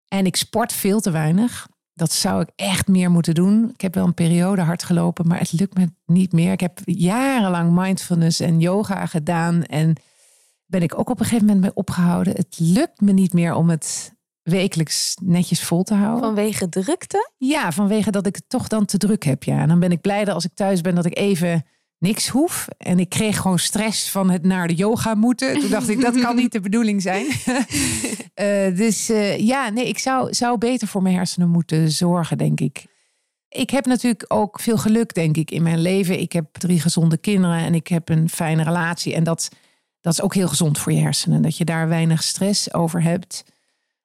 En 0.08 0.25
ik 0.25 0.36
sport 0.36 0.74
veel 0.74 1.00
te 1.00 1.12
weinig. 1.12 1.67
Dat 1.94 2.12
zou 2.12 2.41
ik 2.41 2.50
echt 2.55 2.88
meer 2.88 3.12
moeten 3.12 3.34
doen. 3.34 3.70
Ik 3.74 3.82
heb 3.82 3.96
wel 3.96 4.05
een 4.05 4.13
periode 4.13 4.62
hard 4.62 4.84
gelopen, 4.84 5.27
maar 5.27 5.39
het 5.39 5.51
lukt 5.51 5.77
me 5.77 5.89
niet 6.05 6.32
meer. 6.32 6.51
Ik 6.51 6.60
heb 6.60 6.79
jarenlang 6.86 7.72
mindfulness 7.72 8.39
en 8.39 8.60
yoga 8.60 9.05
gedaan. 9.05 9.63
En 9.63 9.96
ben 10.65 10.81
ik 10.81 11.00
ook 11.00 11.10
op 11.10 11.19
een 11.19 11.25
gegeven 11.25 11.45
moment 11.45 11.63
mee 11.63 11.75
opgehouden. 11.75 12.36
Het 12.36 12.55
lukt 12.60 13.01
me 13.01 13.12
niet 13.12 13.34
meer 13.34 13.53
om 13.53 13.69
het 13.69 14.13
wekelijks 14.41 15.17
netjes 15.22 15.63
vol 15.63 15.84
te 15.84 15.93
houden. 15.93 16.24
Vanwege 16.24 16.69
drukte? 16.69 17.31
Ja, 17.38 17.72
vanwege 17.72 18.12
dat 18.12 18.25
ik 18.25 18.36
het 18.36 18.50
toch 18.50 18.67
dan 18.67 18.86
te 18.86 18.98
druk 18.98 19.24
heb. 19.24 19.43
Ja. 19.43 19.60
En 19.60 19.67
dan 19.67 19.79
ben 19.79 19.91
ik 19.91 20.01
blij 20.01 20.25
dat 20.25 20.34
als 20.34 20.45
ik 20.45 20.53
thuis 20.53 20.81
ben 20.81 20.95
dat 20.95 21.05
ik 21.05 21.17
even 21.17 21.65
niks 21.98 22.27
hoef. 22.27 22.67
En 22.77 23.00
ik 23.00 23.10
kreeg 23.10 23.38
gewoon 23.38 23.60
stress 23.60 24.10
van 24.10 24.29
het 24.29 24.43
naar 24.43 24.67
de 24.67 24.74
yoga 24.74 25.15
moeten. 25.15 25.60
Toen 25.60 25.69
dacht 25.69 25.89
ik, 25.89 26.01
dat 26.01 26.19
kan 26.19 26.36
niet 26.36 26.51
de 26.51 26.60
bedoeling 26.60 27.01
zijn. 27.01 27.25
uh, 27.25 28.77
dus 28.81 29.10
uh, 29.10 29.38
ja, 29.38 29.69
nee, 29.69 29.88
ik 29.88 30.00
zou, 30.00 30.34
zou 30.34 30.57
beter 30.57 30.88
voor 30.88 31.01
mijn 31.01 31.15
hersenen 31.15 31.50
moeten 31.50 31.91
zorgen, 31.91 32.38
denk 32.38 32.60
ik. 32.60 32.86
Ik 33.50 33.69
heb 33.69 33.86
natuurlijk 33.86 34.25
ook 34.27 34.60
veel 34.60 34.77
geluk, 34.77 35.13
denk 35.13 35.38
ik, 35.38 35.51
in 35.51 35.63
mijn 35.63 35.81
leven. 35.81 36.19
Ik 36.19 36.31
heb 36.31 36.45
drie 36.51 36.79
gezonde 36.79 37.17
kinderen 37.17 37.57
en 37.57 37.75
ik 37.75 37.88
heb 37.88 38.10
een 38.10 38.29
fijne 38.29 38.63
relatie. 38.63 39.13
En 39.13 39.24
dat 39.24 39.50
dat 40.05 40.13
is 40.13 40.21
ook 40.21 40.33
heel 40.33 40.47
gezond 40.47 40.79
voor 40.79 40.91
je 40.91 41.00
hersenen. 41.00 41.41
Dat 41.41 41.57
je 41.57 41.65
daar 41.65 41.88
weinig 41.88 42.24
stress 42.24 42.74
over 42.74 43.03
hebt. 43.03 43.43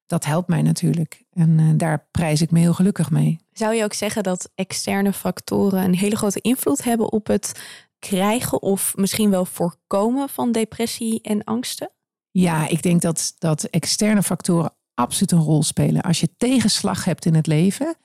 Dat 0.07 0.25
helpt 0.25 0.49
mij 0.49 0.63
natuurlijk. 0.63 1.25
En 1.33 1.59
uh, 1.59 1.71
daar 1.75 2.07
prijs 2.11 2.43
ik 2.43 2.51
me 2.51 2.59
heel 2.59 2.75
gelukkig 2.75 3.11
mee. 3.11 3.39
Zou 3.53 3.75
je 3.75 3.85
ook 3.85 3.93
zeggen 3.93 4.23
dat 4.23 4.51
externe 4.55 5.13
factoren 5.13 5.85
een 5.85 5.95
hele 5.95 6.17
grote 6.17 6.41
invloed 6.41 6.85
hebben 6.85 7.13
op 7.13 7.27
het 7.27 7.63
krijgen 7.99 8.63
of 8.63 8.97
misschien 8.97 9.31
wel 9.31 9.45
voorkomen 9.45 10.29
van 10.29 10.53
depressie 10.53 11.21
en 11.23 11.45
angsten? 11.45 11.91
Ja, 12.31 12.69
ik 12.69 12.83
denk 12.83 13.01
dat, 13.03 13.35
dat 13.39 13.65
externe 13.65 14.23
factoren 14.23 14.73
absoluut 14.95 15.33
een 15.33 15.39
rol 15.39 15.63
spelen. 15.63 16.03
Als 16.03 16.21
je 16.21 16.37
tegenslag 16.37 17.05
hebt 17.05 17.27
in 17.27 17.35
het 17.35 17.47
leven. 17.47 17.97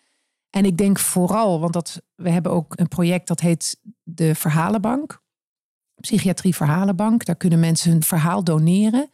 En 0.49 0.65
ik 0.65 0.77
denk 0.77 0.99
vooral, 0.99 1.59
want 1.59 1.73
dat, 1.73 2.01
we 2.15 2.29
hebben 2.29 2.51
ook 2.51 2.73
een 2.79 2.87
project 2.87 3.27
dat 3.27 3.39
heet 3.39 3.79
de 4.03 4.35
Verhalenbank 4.35 5.23
psychiatrie 6.01 6.55
verhalenbank. 6.55 7.25
Daar 7.25 7.35
kunnen 7.35 7.59
mensen 7.59 7.91
hun 7.91 8.03
verhaal 8.03 8.43
doneren. 8.43 9.09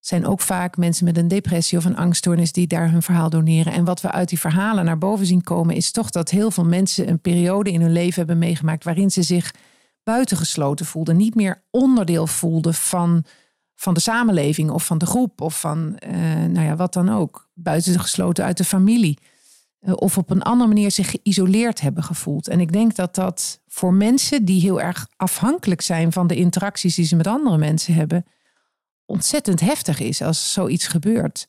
Zijn 0.00 0.26
ook 0.26 0.40
vaak 0.40 0.76
mensen 0.76 1.04
met 1.04 1.16
een 1.16 1.28
depressie 1.28 1.78
of 1.78 1.84
een 1.84 1.96
angststoornis 1.96 2.52
die 2.52 2.66
daar 2.66 2.90
hun 2.90 3.02
verhaal 3.02 3.30
doneren. 3.30 3.72
En 3.72 3.84
wat 3.84 4.00
we 4.00 4.10
uit 4.10 4.28
die 4.28 4.38
verhalen 4.38 4.84
naar 4.84 4.98
boven 4.98 5.26
zien 5.26 5.42
komen, 5.42 5.74
is 5.74 5.90
toch 5.90 6.10
dat 6.10 6.30
heel 6.30 6.50
veel 6.50 6.64
mensen 6.64 7.08
een 7.08 7.20
periode 7.20 7.70
in 7.70 7.80
hun 7.80 7.92
leven 7.92 8.18
hebben 8.18 8.38
meegemaakt 8.38 8.84
waarin 8.84 9.10
ze 9.10 9.22
zich 9.22 9.54
buitengesloten 10.02 10.86
voelden, 10.86 11.16
niet 11.16 11.34
meer 11.34 11.62
onderdeel 11.70 12.26
voelden 12.26 12.74
van, 12.74 13.24
van 13.74 13.94
de 13.94 14.00
samenleving 14.00 14.70
of 14.70 14.86
van 14.86 14.98
de 14.98 15.06
groep 15.06 15.40
of 15.40 15.60
van 15.60 15.98
uh, 16.06 16.14
nou 16.44 16.66
ja, 16.66 16.76
wat 16.76 16.92
dan 16.92 17.08
ook. 17.08 17.48
Buitengesloten 17.54 18.44
uit 18.44 18.56
de 18.56 18.64
familie. 18.64 19.18
Eh, 19.84 19.92
of 19.96 20.18
op 20.18 20.30
een 20.30 20.42
andere 20.42 20.68
manier 20.68 20.90
zich 20.90 21.10
geïsoleerd 21.10 21.80
hebben 21.80 22.02
gevoeld. 22.02 22.48
En 22.48 22.60
ik 22.60 22.72
denk 22.72 22.94
dat 22.94 23.14
dat 23.14 23.60
voor 23.66 23.94
mensen 23.94 24.44
die 24.44 24.60
heel 24.60 24.80
erg 24.80 25.08
afhankelijk 25.16 25.80
zijn 25.80 26.12
van 26.12 26.26
de 26.26 26.36
interacties 26.36 26.94
die 26.94 27.04
ze 27.04 27.16
met 27.16 27.26
andere 27.26 27.58
mensen 27.58 27.94
hebben, 27.94 28.24
ontzettend 29.04 29.60
heftig 29.60 30.00
is 30.00 30.22
als 30.22 30.52
zoiets 30.52 30.86
gebeurt. 30.86 31.48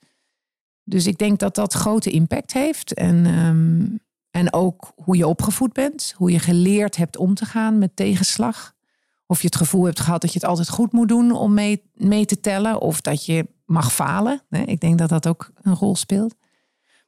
Dus 0.83 1.07
ik 1.07 1.17
denk 1.17 1.39
dat 1.39 1.55
dat 1.55 1.73
grote 1.73 2.09
impact 2.09 2.53
heeft. 2.53 2.93
En, 2.93 3.25
um, 3.25 3.99
en 4.31 4.53
ook 4.53 4.91
hoe 4.95 5.17
je 5.17 5.27
opgevoed 5.27 5.73
bent, 5.73 6.13
hoe 6.17 6.31
je 6.31 6.39
geleerd 6.39 6.95
hebt 6.95 7.17
om 7.17 7.33
te 7.33 7.45
gaan 7.45 7.77
met 7.77 7.95
tegenslag. 7.95 8.73
Of 9.25 9.39
je 9.41 9.45
het 9.45 9.55
gevoel 9.55 9.85
hebt 9.85 9.99
gehad 9.99 10.21
dat 10.21 10.33
je 10.33 10.39
het 10.39 10.47
altijd 10.47 10.69
goed 10.69 10.91
moet 10.91 11.07
doen 11.07 11.31
om 11.31 11.53
mee, 11.53 11.83
mee 11.93 12.25
te 12.25 12.39
tellen, 12.39 12.81
of 12.81 13.01
dat 13.01 13.25
je 13.25 13.47
mag 13.65 13.93
falen. 13.93 14.41
Ik 14.49 14.79
denk 14.79 14.97
dat 14.97 15.09
dat 15.09 15.27
ook 15.27 15.51
een 15.61 15.75
rol 15.75 15.95
speelt. 15.95 16.35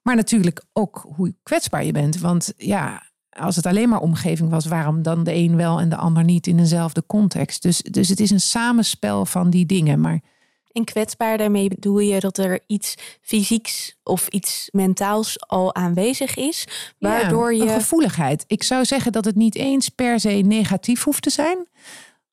Maar 0.08 0.16
natuurlijk 0.16 0.64
ook 0.74 1.08
hoe 1.16 1.36
kwetsbaar 1.44 1.84
je 1.84 1.92
bent. 1.92 2.20
Want 2.20 2.54
ja, 2.58 3.04
als 3.30 3.56
het 3.56 3.66
alleen 3.66 3.90
maar 3.90 4.00
omgeving 4.00 4.50
was, 4.50 4.66
waarom 4.66 5.02
dan 5.02 5.24
de 5.24 5.34
een 5.34 5.56
wel 5.56 5.80
en 5.80 5.90
de 5.90 5.96
ander 5.96 6.24
niet 6.24 6.48
in 6.48 6.58
dezelfde 6.58 7.04
context? 7.06 7.62
Dus, 7.62 7.82
dus 7.82 8.10
het 8.10 8.20
is 8.20 8.32
een 8.32 8.40
samenspel 8.40 9.26
van 9.26 9.50
die 9.50 9.66
dingen. 9.66 10.02
Maar 10.02 10.20
en 10.72 10.84
kwetsbaar, 10.84 11.38
daarmee 11.38 11.70
bedoel 11.70 12.00
je 12.00 12.20
dat 12.20 12.38
er 12.38 12.60
iets 12.68 12.96
fysieks 13.22 13.96
of 14.04 14.28
iets 14.28 14.70
mentaals 14.72 15.48
al 15.48 15.76
aanwezig 15.76 16.36
is, 16.36 16.68
waardoor 17.00 17.54
ja, 17.54 17.64
je. 17.64 17.70
Een 17.70 17.80
gevoeligheid. 17.80 18.44
Ik 18.48 18.64
zou 18.64 18.86
zeggen 18.86 19.12
dat 19.12 19.26
het 19.26 19.36
niet 19.36 19.56
eens 19.56 19.90
per 19.90 20.20
se 20.20 20.30
negatief 20.30 21.04
hoeft 21.04 21.22
te 21.22 21.30
zijn. 21.30 21.68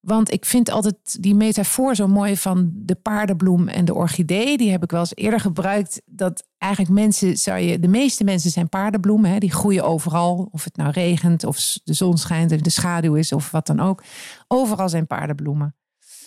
Want 0.05 0.33
ik 0.33 0.45
vind 0.45 0.71
altijd 0.71 1.23
die 1.23 1.35
metafoor 1.35 1.95
zo 1.95 2.07
mooi 2.07 2.37
van 2.37 2.73
de 2.75 2.95
paardenbloem 2.95 3.69
en 3.69 3.85
de 3.85 3.95
orchidee. 3.95 4.57
Die 4.57 4.71
heb 4.71 4.83
ik 4.83 4.91
wel 4.91 5.01
eens 5.01 5.15
eerder 5.15 5.41
gebruikt. 5.41 6.03
Dat 6.07 6.49
eigenlijk 6.59 6.93
mensen, 6.93 7.37
zou 7.37 7.59
je, 7.59 7.79
de 7.79 7.89
meeste 7.89 8.25
mensen 8.25 8.51
zijn 8.51 8.69
paardenbloemen. 8.69 9.31
Hè? 9.31 9.39
Die 9.39 9.53
groeien 9.53 9.85
overal. 9.85 10.49
Of 10.51 10.65
het 10.65 10.77
nou 10.77 10.91
regent, 10.91 11.45
of 11.45 11.79
de 11.85 11.93
zon 11.93 12.19
schijnt, 12.19 12.53
of 12.53 12.61
de 12.61 12.71
schaduw 12.71 13.15
is, 13.15 13.33
of 13.33 13.51
wat 13.51 13.67
dan 13.67 13.81
ook. 13.81 14.03
Overal 14.49 14.89
zijn 14.89 15.07
paardenbloemen. 15.07 15.77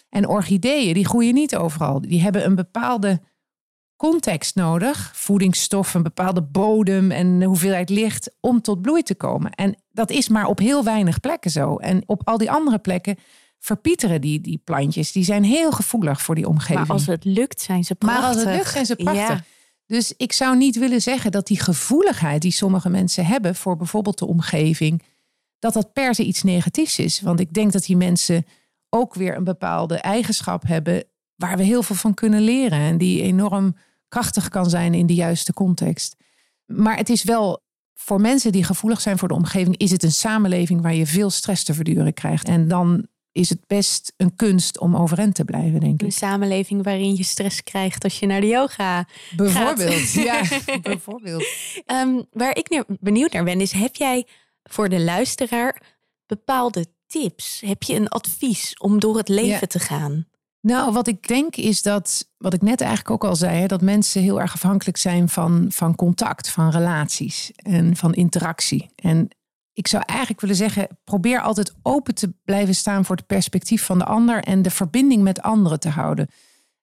En 0.10 0.28
orchideeën, 0.28 0.94
die 0.94 1.08
groeien 1.08 1.34
niet 1.34 1.56
overal. 1.56 2.02
Die 2.02 2.22
hebben 2.22 2.46
een 2.46 2.56
bepaalde 2.56 3.22
context 3.96 4.56
nodig. 4.56 5.12
Voedingsstof, 5.16 5.94
een 5.94 6.04
bepaalde 6.04 6.44
bodem 6.44 7.12
en 7.12 7.44
hoeveelheid 7.44 7.90
licht 7.90 8.36
om 8.40 8.62
tot 8.62 8.82
bloei 8.82 9.04
te 9.04 9.16
komen. 9.16 9.52
En 9.52 9.76
dat 9.90 10.12
is 10.12 10.30
maar 10.30 10.46
op 10.46 10.60
heel 10.60 10.84
weinig 10.84 11.20
plekken 11.20 11.52
zo. 11.52 11.76
En 11.76 12.04
op 12.06 12.22
al 12.24 12.38
die 12.38 12.52
andere 12.52 12.80
plekken 12.80 13.18
verpieteren 13.60 14.22
die, 14.22 14.42
die 14.42 14.62
plantjes. 14.64 15.12
Die 15.12 15.24
zijn 15.24 15.44
heel 15.44 15.72
gevoelig 15.72 16.22
voor 16.22 16.36
die 16.36 16.48
omgeving. 16.48 16.80
Maar 16.80 16.96
als 16.96 17.06
het 17.06 17.26
lukt, 17.26 17.62
zijn 17.62 17.84
ze 17.84 17.96
prachtig. 17.96 18.22
Maar 18.22 18.30
als 18.30 18.44
het 18.44 18.56
lukt, 18.56 18.70
zijn 18.70 18.86
ze 18.86 18.96
prachtig. 18.96 19.44
Dus 19.86 20.14
ik 20.18 20.34
zou 20.34 20.58
niet 20.58 20.78
willen 20.78 21.02
zeggen 21.02 21.32
dat 21.32 21.48
die 21.48 21.60
gevoeligheid 21.60 22.42
die 22.42 22.52
sommige 22.52 22.90
mensen 22.90 23.26
hebben 23.26 23.56
voor 23.56 23.78
bijvoorbeeld 23.78 24.18
de 24.18 24.26
omgeving, 24.26 25.04
dat 25.60 25.74
dat 25.74 25.94
per 25.94 26.16
se 26.16 26.24
iets 26.24 26.44
negatiefs 26.44 27.00
is. 27.00 27.22
Want 27.22 27.40
ik 27.40 27.54
denk 27.54 27.72
dat 27.72 27.86
die 27.86 27.98
mensen 27.98 28.46
ook 28.90 29.14
weer 29.14 29.36
een 29.36 29.44
bepaalde 29.44 29.96
eigenschap 29.96 30.64
hebben 30.68 31.04
waar 31.36 31.58
we 31.58 31.64
heel 31.64 31.84
veel 31.84 31.96
van 31.96 32.14
kunnen 32.14 32.42
leren 32.42 32.80
en 32.80 32.98
die 32.98 33.22
enorm 33.22 33.76
krachtig 34.08 34.50
kan 34.50 34.70
zijn 34.70 34.94
in 34.94 35.06
de 35.06 35.14
juiste 35.14 35.54
context. 35.54 36.16
Maar 36.66 36.98
het 36.98 37.10
is 37.10 37.24
wel 37.24 37.64
voor 37.94 38.22
mensen 38.22 38.52
die 38.52 38.64
gevoelig 38.64 39.02
zijn 39.02 39.18
voor 39.18 39.28
de 39.28 39.34
omgeving, 39.34 39.78
is 39.78 39.92
het 39.92 40.04
een 40.04 40.12
samenleving 40.12 40.82
waar 40.82 40.94
je 40.94 41.08
veel 41.08 41.30
stress 41.30 41.64
te 41.64 41.74
verduren 41.74 42.14
krijgt. 42.14 42.48
En 42.48 42.68
dan 42.68 43.08
is 43.38 43.50
het 43.50 43.68
best 43.68 44.14
een 44.18 44.36
kunst 44.36 44.80
om 44.80 44.96
overeind 44.96 45.36
te 45.36 45.46
blijven, 45.46 45.80
denk 45.80 46.02
ik. 46.02 46.02
Een 46.02 46.12
samenleving 46.12 46.84
waarin 46.84 47.16
je 47.16 47.24
stress 47.24 47.64
krijgt 47.64 48.04
als 48.04 48.20
je 48.20 48.26
naar 48.26 48.42
de 48.42 48.48
yoga 48.48 49.08
bijvoorbeeld, 49.36 50.12
Ja, 50.12 50.42
bijvoorbeeld. 50.82 51.46
Um, 51.86 52.26
waar 52.32 52.56
ik 52.58 52.84
benieuwd 53.00 53.34
naar 53.34 53.44
ben, 53.44 53.62
is 53.62 53.72
heb 53.72 53.96
jij 53.96 54.28
voor 54.64 54.90
de 54.90 55.00
luisteraar 55.00 55.82
bepaalde 56.26 56.86
tips? 57.08 57.62
Heb 57.66 57.84
je 57.84 57.96
een 57.96 58.08
advies 58.08 58.78
om 58.78 59.00
door 59.00 59.18
het 59.18 59.30
leven 59.30 59.68
te 59.68 59.80
gaan? 59.80 60.28
Nou, 60.62 60.94
wat 60.94 61.08
ik 61.08 61.28
denk 61.28 61.56
is 61.56 61.82
dat, 61.82 62.30
wat 62.38 62.54
ik 62.54 62.62
net 62.62 62.82
eigenlijk 62.82 63.12
ook 63.12 63.30
al 63.30 63.36
zei, 63.36 63.68
dat 63.68 63.82
mensen 63.82 64.22
heel 64.22 64.42
erg 64.42 64.54
afhankelijk 64.54 64.98
zijn 64.98 65.30
van, 65.30 65.66
van 65.70 65.96
contact, 65.96 66.50
van 66.50 66.70
relaties 66.70 67.52
en 67.56 67.96
van 67.96 68.14
interactie. 68.14 68.90
En 68.96 69.30
ik 69.78 69.88
zou 69.88 70.04
eigenlijk 70.06 70.42
willen 70.42 70.56
zeggen, 70.56 70.88
probeer 71.04 71.42
altijd 71.42 71.74
open 71.82 72.16
te 72.16 72.34
blijven 72.46 72.76
staan 72.76 73.06
voor 73.06 73.16
het 73.16 73.28
perspectief 73.28 73.86
van 73.86 73.98
de 73.98 74.06
ander 74.06 74.44
en 74.44 74.62
de 74.62 74.70
verbinding 74.70 75.24
met 75.24 75.42
anderen 75.42 75.80
te 75.80 75.90
houden. 75.90 76.28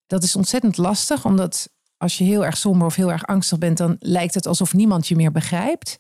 Dat 0.07 0.23
is 0.23 0.37
ontzettend 0.37 0.77
lastig, 0.77 1.25
omdat 1.25 1.69
als 1.97 2.19
je 2.19 2.25
heel 2.25 2.45
erg 2.45 2.57
somber 2.57 2.87
of 2.87 2.95
heel 2.95 3.13
erg 3.13 3.27
angstig 3.27 3.59
bent, 3.59 3.77
dan 3.79 3.97
lijkt 3.99 4.35
het 4.35 4.47
alsof 4.47 4.75
niemand 4.75 5.09
je 5.09 5.17
meer 5.17 5.33
begrijpt. 5.33 5.97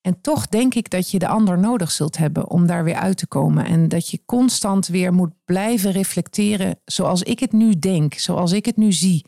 En 0.00 0.20
toch 0.20 0.46
denk 0.46 0.74
ik 0.74 0.90
dat 0.90 1.10
je 1.10 1.18
de 1.18 1.28
ander 1.28 1.58
nodig 1.58 1.90
zult 1.90 2.16
hebben 2.16 2.50
om 2.50 2.66
daar 2.66 2.84
weer 2.84 2.94
uit 2.94 3.16
te 3.16 3.26
komen. 3.26 3.64
En 3.64 3.88
dat 3.88 4.10
je 4.10 4.22
constant 4.24 4.86
weer 4.86 5.12
moet 5.12 5.32
blijven 5.44 5.90
reflecteren 5.90 6.80
zoals 6.84 7.22
ik 7.22 7.38
het 7.38 7.52
nu 7.52 7.78
denk, 7.78 8.14
zoals 8.14 8.52
ik 8.52 8.64
het 8.64 8.76
nu 8.76 8.92
zie. 8.92 9.24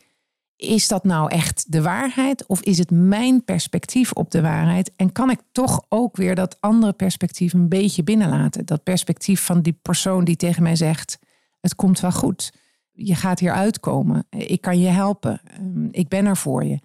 Is 0.59 0.87
dat 0.87 1.03
nou 1.03 1.31
echt 1.31 1.71
de 1.71 1.81
waarheid 1.81 2.45
of 2.45 2.61
is 2.61 2.77
het 2.77 2.91
mijn 2.91 3.43
perspectief 3.43 4.11
op 4.11 4.31
de 4.31 4.41
waarheid? 4.41 4.91
En 4.95 5.11
kan 5.11 5.29
ik 5.29 5.39
toch 5.51 5.85
ook 5.89 6.17
weer 6.17 6.35
dat 6.35 6.57
andere 6.59 6.93
perspectief 6.93 7.53
een 7.53 7.69
beetje 7.69 8.03
binnenlaten? 8.03 8.65
Dat 8.65 8.83
perspectief 8.83 9.45
van 9.45 9.61
die 9.61 9.79
persoon 9.81 10.23
die 10.23 10.35
tegen 10.35 10.63
mij 10.63 10.75
zegt: 10.75 11.19
Het 11.59 11.75
komt 11.75 11.99
wel 11.99 12.11
goed. 12.11 12.53
Je 12.91 13.15
gaat 13.15 13.39
hier 13.39 13.51
uitkomen. 13.51 14.27
Ik 14.29 14.61
kan 14.61 14.79
je 14.79 14.87
helpen. 14.87 15.41
Ehm, 15.43 15.87
ik 15.91 16.07
ben 16.07 16.25
er 16.25 16.37
voor 16.37 16.63
je. 16.63 16.79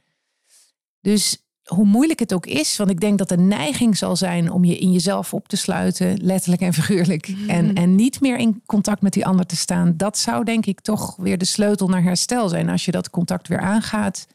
Dus 1.01 1.44
hoe 1.65 1.85
moeilijk 1.85 2.19
het 2.19 2.35
ook 2.35 2.47
is, 2.47 2.77
want 2.77 2.91
ik 2.91 3.01
denk 3.01 3.19
dat 3.19 3.29
de 3.29 3.39
neiging 3.39 3.97
zal 3.97 4.17
zijn 4.17 4.51
om 4.51 4.65
je 4.65 4.79
in 4.79 4.93
jezelf 4.93 5.35
op 5.35 5.49
te 5.49 5.57
sluiten, 5.57 6.17
letterlijk 6.23 6.63
en 6.63 6.73
figuurlijk, 6.73 7.29
mhm. 7.29 7.51
en, 7.51 7.75
en 7.75 7.95
niet 7.95 8.21
meer 8.21 8.37
in 8.37 8.63
contact 8.67 9.03
met 9.03 9.13
die 9.13 9.27
ander 9.27 9.47
te 9.47 9.57
staan, 9.57 9.97
dat 9.97 10.19
zou 10.19 10.45
denk 10.45 10.67
ik 10.67 10.81
toch 10.81 11.17
weer 11.17 11.39
de 11.39 11.45
sleutel 11.45 11.89
naar 11.89 12.03
herstel 12.03 12.49
zijn 12.49 12.69
als 12.69 12.85
je 12.85 12.91
dat 12.91 13.11
contact 13.11 13.49
weer 13.49 13.61
aangaat 13.61 14.27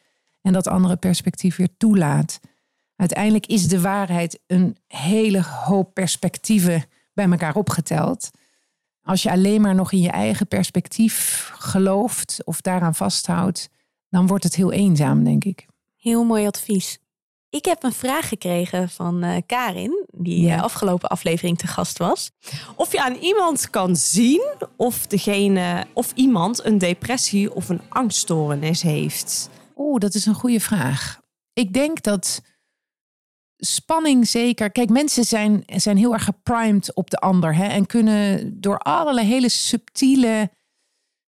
en 0.42 0.54
dat 0.54 0.68
andere 0.68 0.96
perspectief 0.96 1.56
weer 1.56 1.70
toelaat. 1.78 2.40
Uiteindelijk 2.96 3.46
is 3.46 3.68
de 3.68 3.82
waarheid 3.82 4.40
een 4.48 4.78
hele 4.88 5.44
hoop 5.44 5.94
perspectieven 5.94 6.86
bij 7.14 7.30
elkaar 7.30 7.56
opgeteld. 7.56 8.30
Als 9.04 9.24
je 9.24 9.32
alleen 9.32 9.62
maar 9.62 9.76
nog 9.76 9.92
in 9.92 10.02
je 10.02 10.12
eigen 10.12 10.48
perspectief 10.48 11.50
gelooft 11.58 12.42
of 12.46 12.62
daaraan 12.62 12.96
vasthoudt, 12.96 13.70
dan 14.10 14.28
wordt 14.28 14.44
het 14.44 14.56
heel 14.56 14.72
eenzaam, 14.72 15.24
denk 15.24 15.44
ik. 15.44 15.66
Heel 15.96 16.24
mooi 16.24 16.48
advies. 16.48 17.00
Ik 17.50 17.66
heb 17.66 17.84
een 17.84 17.94
vraag 17.94 18.28
gekregen 18.28 18.90
van 18.90 19.26
uh, 19.26 19.36
Karin, 19.46 20.06
die 20.12 20.42
ja. 20.42 20.56
Eh, 20.56 20.64
afgelopen 20.64 21.10
aflevering 21.10 21.58
te 21.58 21.68
gast 21.68 21.98
was. 21.98 22.32
Of 22.76 22.92
je 22.92 23.02
aan 23.02 23.16
iemand 23.16 23.70
kan 23.70 23.96
zien 23.96 24.54
of, 24.76 25.08
degene, 25.08 25.86
of 25.94 26.12
iemand 26.16 26.66
een 26.66 26.78
depressie 26.78 27.54
of 27.54 27.70
een 27.70 27.82
angststoornis 27.90 28.82
heeft. 28.82 29.50
Oeh, 29.76 30.00
dat 30.00 30.14
is 30.14 30.26
een 30.26 30.34
goede 30.34 30.60
vraag. 30.60 31.20
Ik 31.54 31.74
denk 31.74 32.02
dat 32.04 32.42
spanning 33.58 34.28
zeker. 34.28 34.72
Kijk, 34.72 34.90
mensen 34.90 35.24
zijn, 35.24 35.64
zijn 35.66 35.98
heel 35.98 36.14
erg 36.14 36.24
geprimed 36.24 36.96
op 36.96 37.10
de 37.10 37.18
ander 37.18 37.56
hè, 37.56 37.66
en 37.66 37.86
kunnen 37.86 38.54
door 38.62 38.78
allerlei 38.78 39.28
hele 39.28 39.50
subtiele 39.50 40.52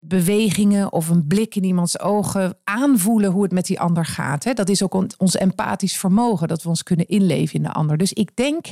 bewegingen 0.01 0.93
of 0.93 1.09
een 1.09 1.27
blik 1.27 1.55
in 1.55 1.65
iemands 1.65 2.01
ogen 2.01 2.59
aanvoelen 2.65 3.31
hoe 3.31 3.43
het 3.43 3.53
met 3.53 3.67
die 3.67 3.81
ander 3.81 4.05
gaat. 4.05 4.57
Dat 4.57 4.69
is 4.69 4.83
ook 4.83 5.07
ons 5.17 5.35
empathisch 5.35 5.97
vermogen, 5.97 6.49
dat 6.49 6.63
we 6.63 6.69
ons 6.69 6.83
kunnen 6.83 7.09
inleven 7.09 7.55
in 7.55 7.63
de 7.63 7.73
ander. 7.73 7.97
Dus 7.97 8.13
ik 8.13 8.37
denk 8.37 8.67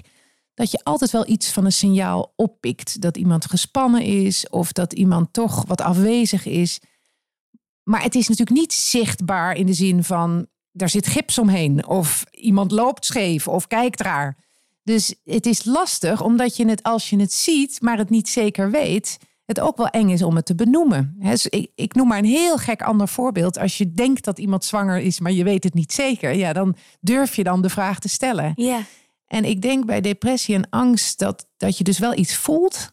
dat 0.54 0.70
je 0.70 0.80
altijd 0.82 1.10
wel 1.10 1.28
iets 1.28 1.52
van 1.52 1.64
een 1.64 1.72
signaal 1.72 2.32
oppikt. 2.36 3.00
Dat 3.00 3.16
iemand 3.16 3.46
gespannen 3.46 4.02
is 4.02 4.48
of 4.48 4.72
dat 4.72 4.92
iemand 4.92 5.32
toch 5.32 5.64
wat 5.66 5.80
afwezig 5.80 6.46
is. 6.46 6.80
Maar 7.82 8.02
het 8.02 8.14
is 8.14 8.28
natuurlijk 8.28 8.58
niet 8.58 8.72
zichtbaar 8.72 9.56
in 9.56 9.66
de 9.66 9.72
zin 9.72 10.04
van 10.04 10.46
daar 10.72 10.88
zit 10.88 11.06
gips 11.06 11.38
omheen 11.38 11.86
of 11.86 12.24
iemand 12.30 12.70
loopt 12.70 13.04
scheef 13.04 13.48
of 13.48 13.66
kijkt 13.66 14.00
raar. 14.00 14.36
Dus 14.82 15.14
het 15.24 15.46
is 15.46 15.64
lastig 15.64 16.22
omdat 16.22 16.56
je 16.56 16.68
het 16.68 16.82
als 16.82 17.10
je 17.10 17.20
het 17.20 17.32
ziet, 17.32 17.80
maar 17.80 17.98
het 17.98 18.10
niet 18.10 18.28
zeker 18.28 18.70
weet, 18.70 19.18
het 19.48 19.60
ook 19.60 19.76
wel 19.76 19.88
eng 19.88 20.08
is 20.08 20.22
om 20.22 20.36
het 20.36 20.46
te 20.46 20.54
benoemen. 20.54 21.14
Dus 21.18 21.46
ik, 21.46 21.70
ik, 21.74 21.94
noem 21.94 22.08
maar 22.08 22.18
een 22.18 22.24
heel 22.24 22.58
gek 22.58 22.82
ander 22.82 23.08
voorbeeld. 23.08 23.58
Als 23.58 23.78
je 23.78 23.92
denkt 23.92 24.24
dat 24.24 24.38
iemand 24.38 24.64
zwanger 24.64 24.98
is, 24.98 25.20
maar 25.20 25.32
je 25.32 25.44
weet 25.44 25.64
het 25.64 25.74
niet 25.74 25.92
zeker, 25.92 26.34
ja, 26.34 26.52
dan 26.52 26.76
durf 27.00 27.36
je 27.36 27.44
dan 27.44 27.62
de 27.62 27.68
vraag 27.68 27.98
te 27.98 28.08
stellen. 28.08 28.52
Ja. 28.54 28.80
En 29.26 29.44
ik 29.44 29.62
denk 29.62 29.86
bij 29.86 30.00
depressie 30.00 30.54
en 30.54 30.70
angst 30.70 31.18
dat, 31.18 31.46
dat 31.56 31.78
je 31.78 31.84
dus 31.84 31.98
wel 31.98 32.18
iets 32.18 32.36
voelt, 32.36 32.92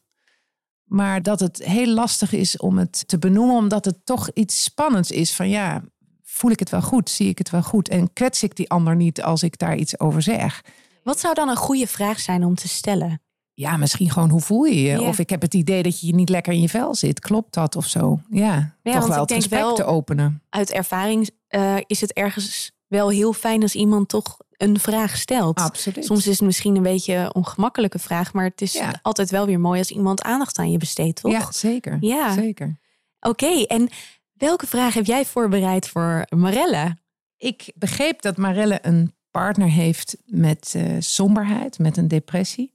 maar 0.84 1.22
dat 1.22 1.40
het 1.40 1.64
heel 1.64 1.94
lastig 1.94 2.34
is 2.34 2.58
om 2.58 2.78
het 2.78 3.08
te 3.08 3.18
benoemen, 3.18 3.56
omdat 3.56 3.86
het 3.86 4.06
toch 4.06 4.30
iets 4.34 4.64
spannends 4.64 5.12
is. 5.12 5.34
Van 5.34 5.50
ja, 5.50 5.84
voel 6.24 6.52
ik 6.52 6.60
het 6.60 6.70
wel 6.70 6.82
goed? 6.82 7.10
Zie 7.10 7.30
ik 7.30 7.38
het 7.38 7.50
wel 7.50 7.64
goed? 7.64 7.90
En 7.90 8.14
kwets 8.14 8.44
ik 8.44 8.56
die 8.56 8.70
ander 8.70 8.96
niet 8.96 9.22
als 9.22 9.44
ik 9.44 9.58
daar 9.58 9.76
iets 9.76 10.00
over 10.00 10.22
zeg? 10.22 10.64
Wat 11.04 11.20
zou 11.20 11.34
dan 11.34 11.50
een 11.50 11.56
goede 11.56 11.88
vraag 11.88 12.20
zijn 12.20 12.44
om 12.44 12.56
te 12.56 12.68
stellen? 12.68 13.22
Ja, 13.56 13.78
misschien 13.78 14.10
gewoon 14.10 14.30
hoe 14.30 14.42
voel 14.42 14.64
je 14.64 14.82
je? 14.82 15.02
Of 15.02 15.20
ik 15.20 15.30
heb 15.30 15.42
het 15.42 15.54
idee 15.54 15.84
dat 15.84 16.00
je 16.00 16.16
niet 16.16 16.30
lekker 16.30 16.54
in 16.54 16.62
je 16.62 16.70
vel 16.70 16.96
zit. 16.96 17.20
Klopt 17.20 17.54
dat 17.54 17.76
of 17.76 17.88
zo? 17.88 18.20
Ja, 18.30 18.76
ja 18.82 19.00
toch 19.00 19.08
wel 19.08 19.22
het 19.22 19.34
gesprek 19.34 19.76
te 19.76 19.86
openen. 19.86 20.42
Uit 20.50 20.72
ervaring 20.72 21.30
uh, 21.50 21.76
is 21.86 22.02
het 22.02 22.14
ergens 22.14 22.72
wel 22.88 23.10
heel 23.10 23.34
fijn 23.34 23.62
als 23.62 23.76
iemand 23.76 24.10
toch 24.10 24.38
een 24.52 24.80
vraag 24.80 25.18
stelt. 25.18 25.60
Absoluut. 25.60 26.06
Soms 26.06 26.28
is 26.28 26.38
het 26.38 26.46
misschien 26.46 26.76
een 26.76 26.84
beetje 26.84 27.14
een 27.14 27.36
ongemakkelijke 27.36 28.00
vraag, 28.00 28.34
maar 28.34 28.46
het 28.46 28.62
is 28.62 28.82
altijd 29.02 29.30
wel 29.30 29.46
weer 29.46 29.60
mooi 29.60 29.80
als 29.80 29.92
iemand 29.92 30.22
aandacht 30.22 30.58
aan 30.58 30.72
je 30.72 30.78
besteedt, 30.78 31.22
toch? 31.22 31.32
Ja, 31.32 31.52
zeker. 31.52 31.98
Ja, 32.00 32.34
zeker. 32.34 32.80
Oké, 33.20 33.64
en 33.64 33.90
welke 34.34 34.68
vraag 34.68 34.94
heb 34.94 35.06
jij 35.06 35.26
voorbereid 35.26 35.88
voor 35.88 36.26
Marelle? 36.36 36.98
Ik 37.38 37.72
begreep 37.76 38.22
dat 38.22 38.38
Marelle 38.38 38.80
een 38.82 39.14
partner 39.32 39.70
heeft 39.70 40.18
met 40.26 40.74
uh, 40.78 40.96
somberheid, 41.00 41.80
met 41.80 41.98
een 41.98 42.08
depressie. 42.08 42.74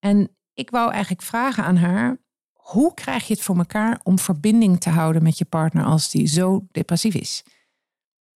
En 0.00 0.36
ik 0.54 0.70
wou 0.70 0.90
eigenlijk 0.90 1.22
vragen 1.22 1.64
aan 1.64 1.76
haar: 1.76 2.18
hoe 2.52 2.94
krijg 2.94 3.26
je 3.26 3.34
het 3.34 3.42
voor 3.42 3.56
elkaar 3.56 4.00
om 4.02 4.18
verbinding 4.18 4.80
te 4.80 4.90
houden 4.90 5.22
met 5.22 5.38
je 5.38 5.44
partner 5.44 5.84
als 5.84 6.10
die 6.10 6.26
zo 6.26 6.66
depressief 6.70 7.14
is? 7.14 7.42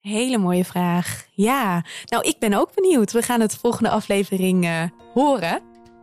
Hele 0.01 0.39
mooie 0.39 0.65
vraag. 0.65 1.27
Ja, 1.33 1.85
nou 2.05 2.29
ik 2.29 2.39
ben 2.39 2.55
ook 2.55 2.75
benieuwd. 2.75 3.13
We 3.13 3.23
gaan 3.23 3.41
het 3.41 3.57
volgende 3.57 3.91
aflevering 3.91 4.65
uh, 4.65 4.83
horen. 5.15 5.63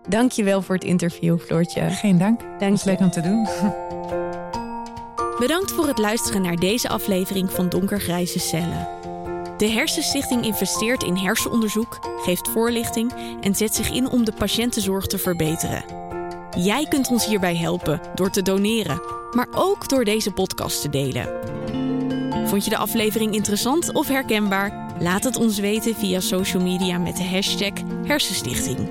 Dankjewel 0.10 0.62
voor 0.62 0.76
het 0.76 0.84
interview, 0.84 1.39
Floortje. 1.39 1.89
Geen 1.89 2.17
dank. 2.17 2.41
Dank 2.60 2.78
je. 2.78 2.89
leuk 2.89 3.00
om 3.00 3.12
te 3.12 3.21
doen. 3.21 3.47
Bedankt 5.39 5.71
voor 5.71 5.88
het 5.88 5.97
luisteren 5.97 6.41
naar 6.41 6.56
deze 6.56 6.89
aflevering 6.89 7.52
van 7.52 7.69
Donkergrijze 7.69 8.39
Cellen. 8.39 9.11
De 9.62 9.69
Hersenstichting 9.69 10.43
investeert 10.43 11.04
in 11.04 11.15
hersenonderzoek, 11.15 12.00
geeft 12.17 12.47
voorlichting 12.47 13.13
en 13.41 13.56
zet 13.56 13.76
zich 13.76 13.89
in 13.89 14.10
om 14.10 14.26
de 14.26 14.32
patiëntenzorg 14.32 15.08
te 15.08 15.17
verbeteren. 15.17 15.84
Jij 16.58 16.86
kunt 16.89 17.10
ons 17.10 17.26
hierbij 17.26 17.56
helpen 17.56 18.02
door 18.15 18.30
te 18.30 18.41
doneren, 18.41 19.02
maar 19.32 19.47
ook 19.52 19.89
door 19.89 20.04
deze 20.04 20.32
podcast 20.32 20.82
te 20.82 20.89
delen. 20.89 21.30
Vond 22.47 22.63
je 22.63 22.69
de 22.69 22.78
aflevering 22.78 23.34
interessant 23.34 23.93
of 23.93 24.08
herkenbaar? 24.08 24.93
Laat 25.00 25.24
het 25.24 25.36
ons 25.36 25.60
weten 25.60 25.95
via 25.95 26.19
social 26.19 26.63
media 26.63 26.97
met 26.97 27.17
de 27.17 27.26
hashtag 27.26 27.74
Hersenstichting. 28.04 28.89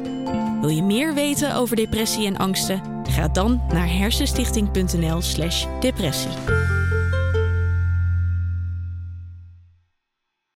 Wil 0.60 0.70
je 0.70 0.82
meer 0.82 1.14
weten 1.14 1.54
over 1.54 1.76
depressie 1.76 2.26
en 2.26 2.36
angsten? 2.36 2.82
Ga 3.08 3.28
dan 3.28 3.62
naar 3.68 3.88
hersenstichting.nl/depressie. 3.88 6.69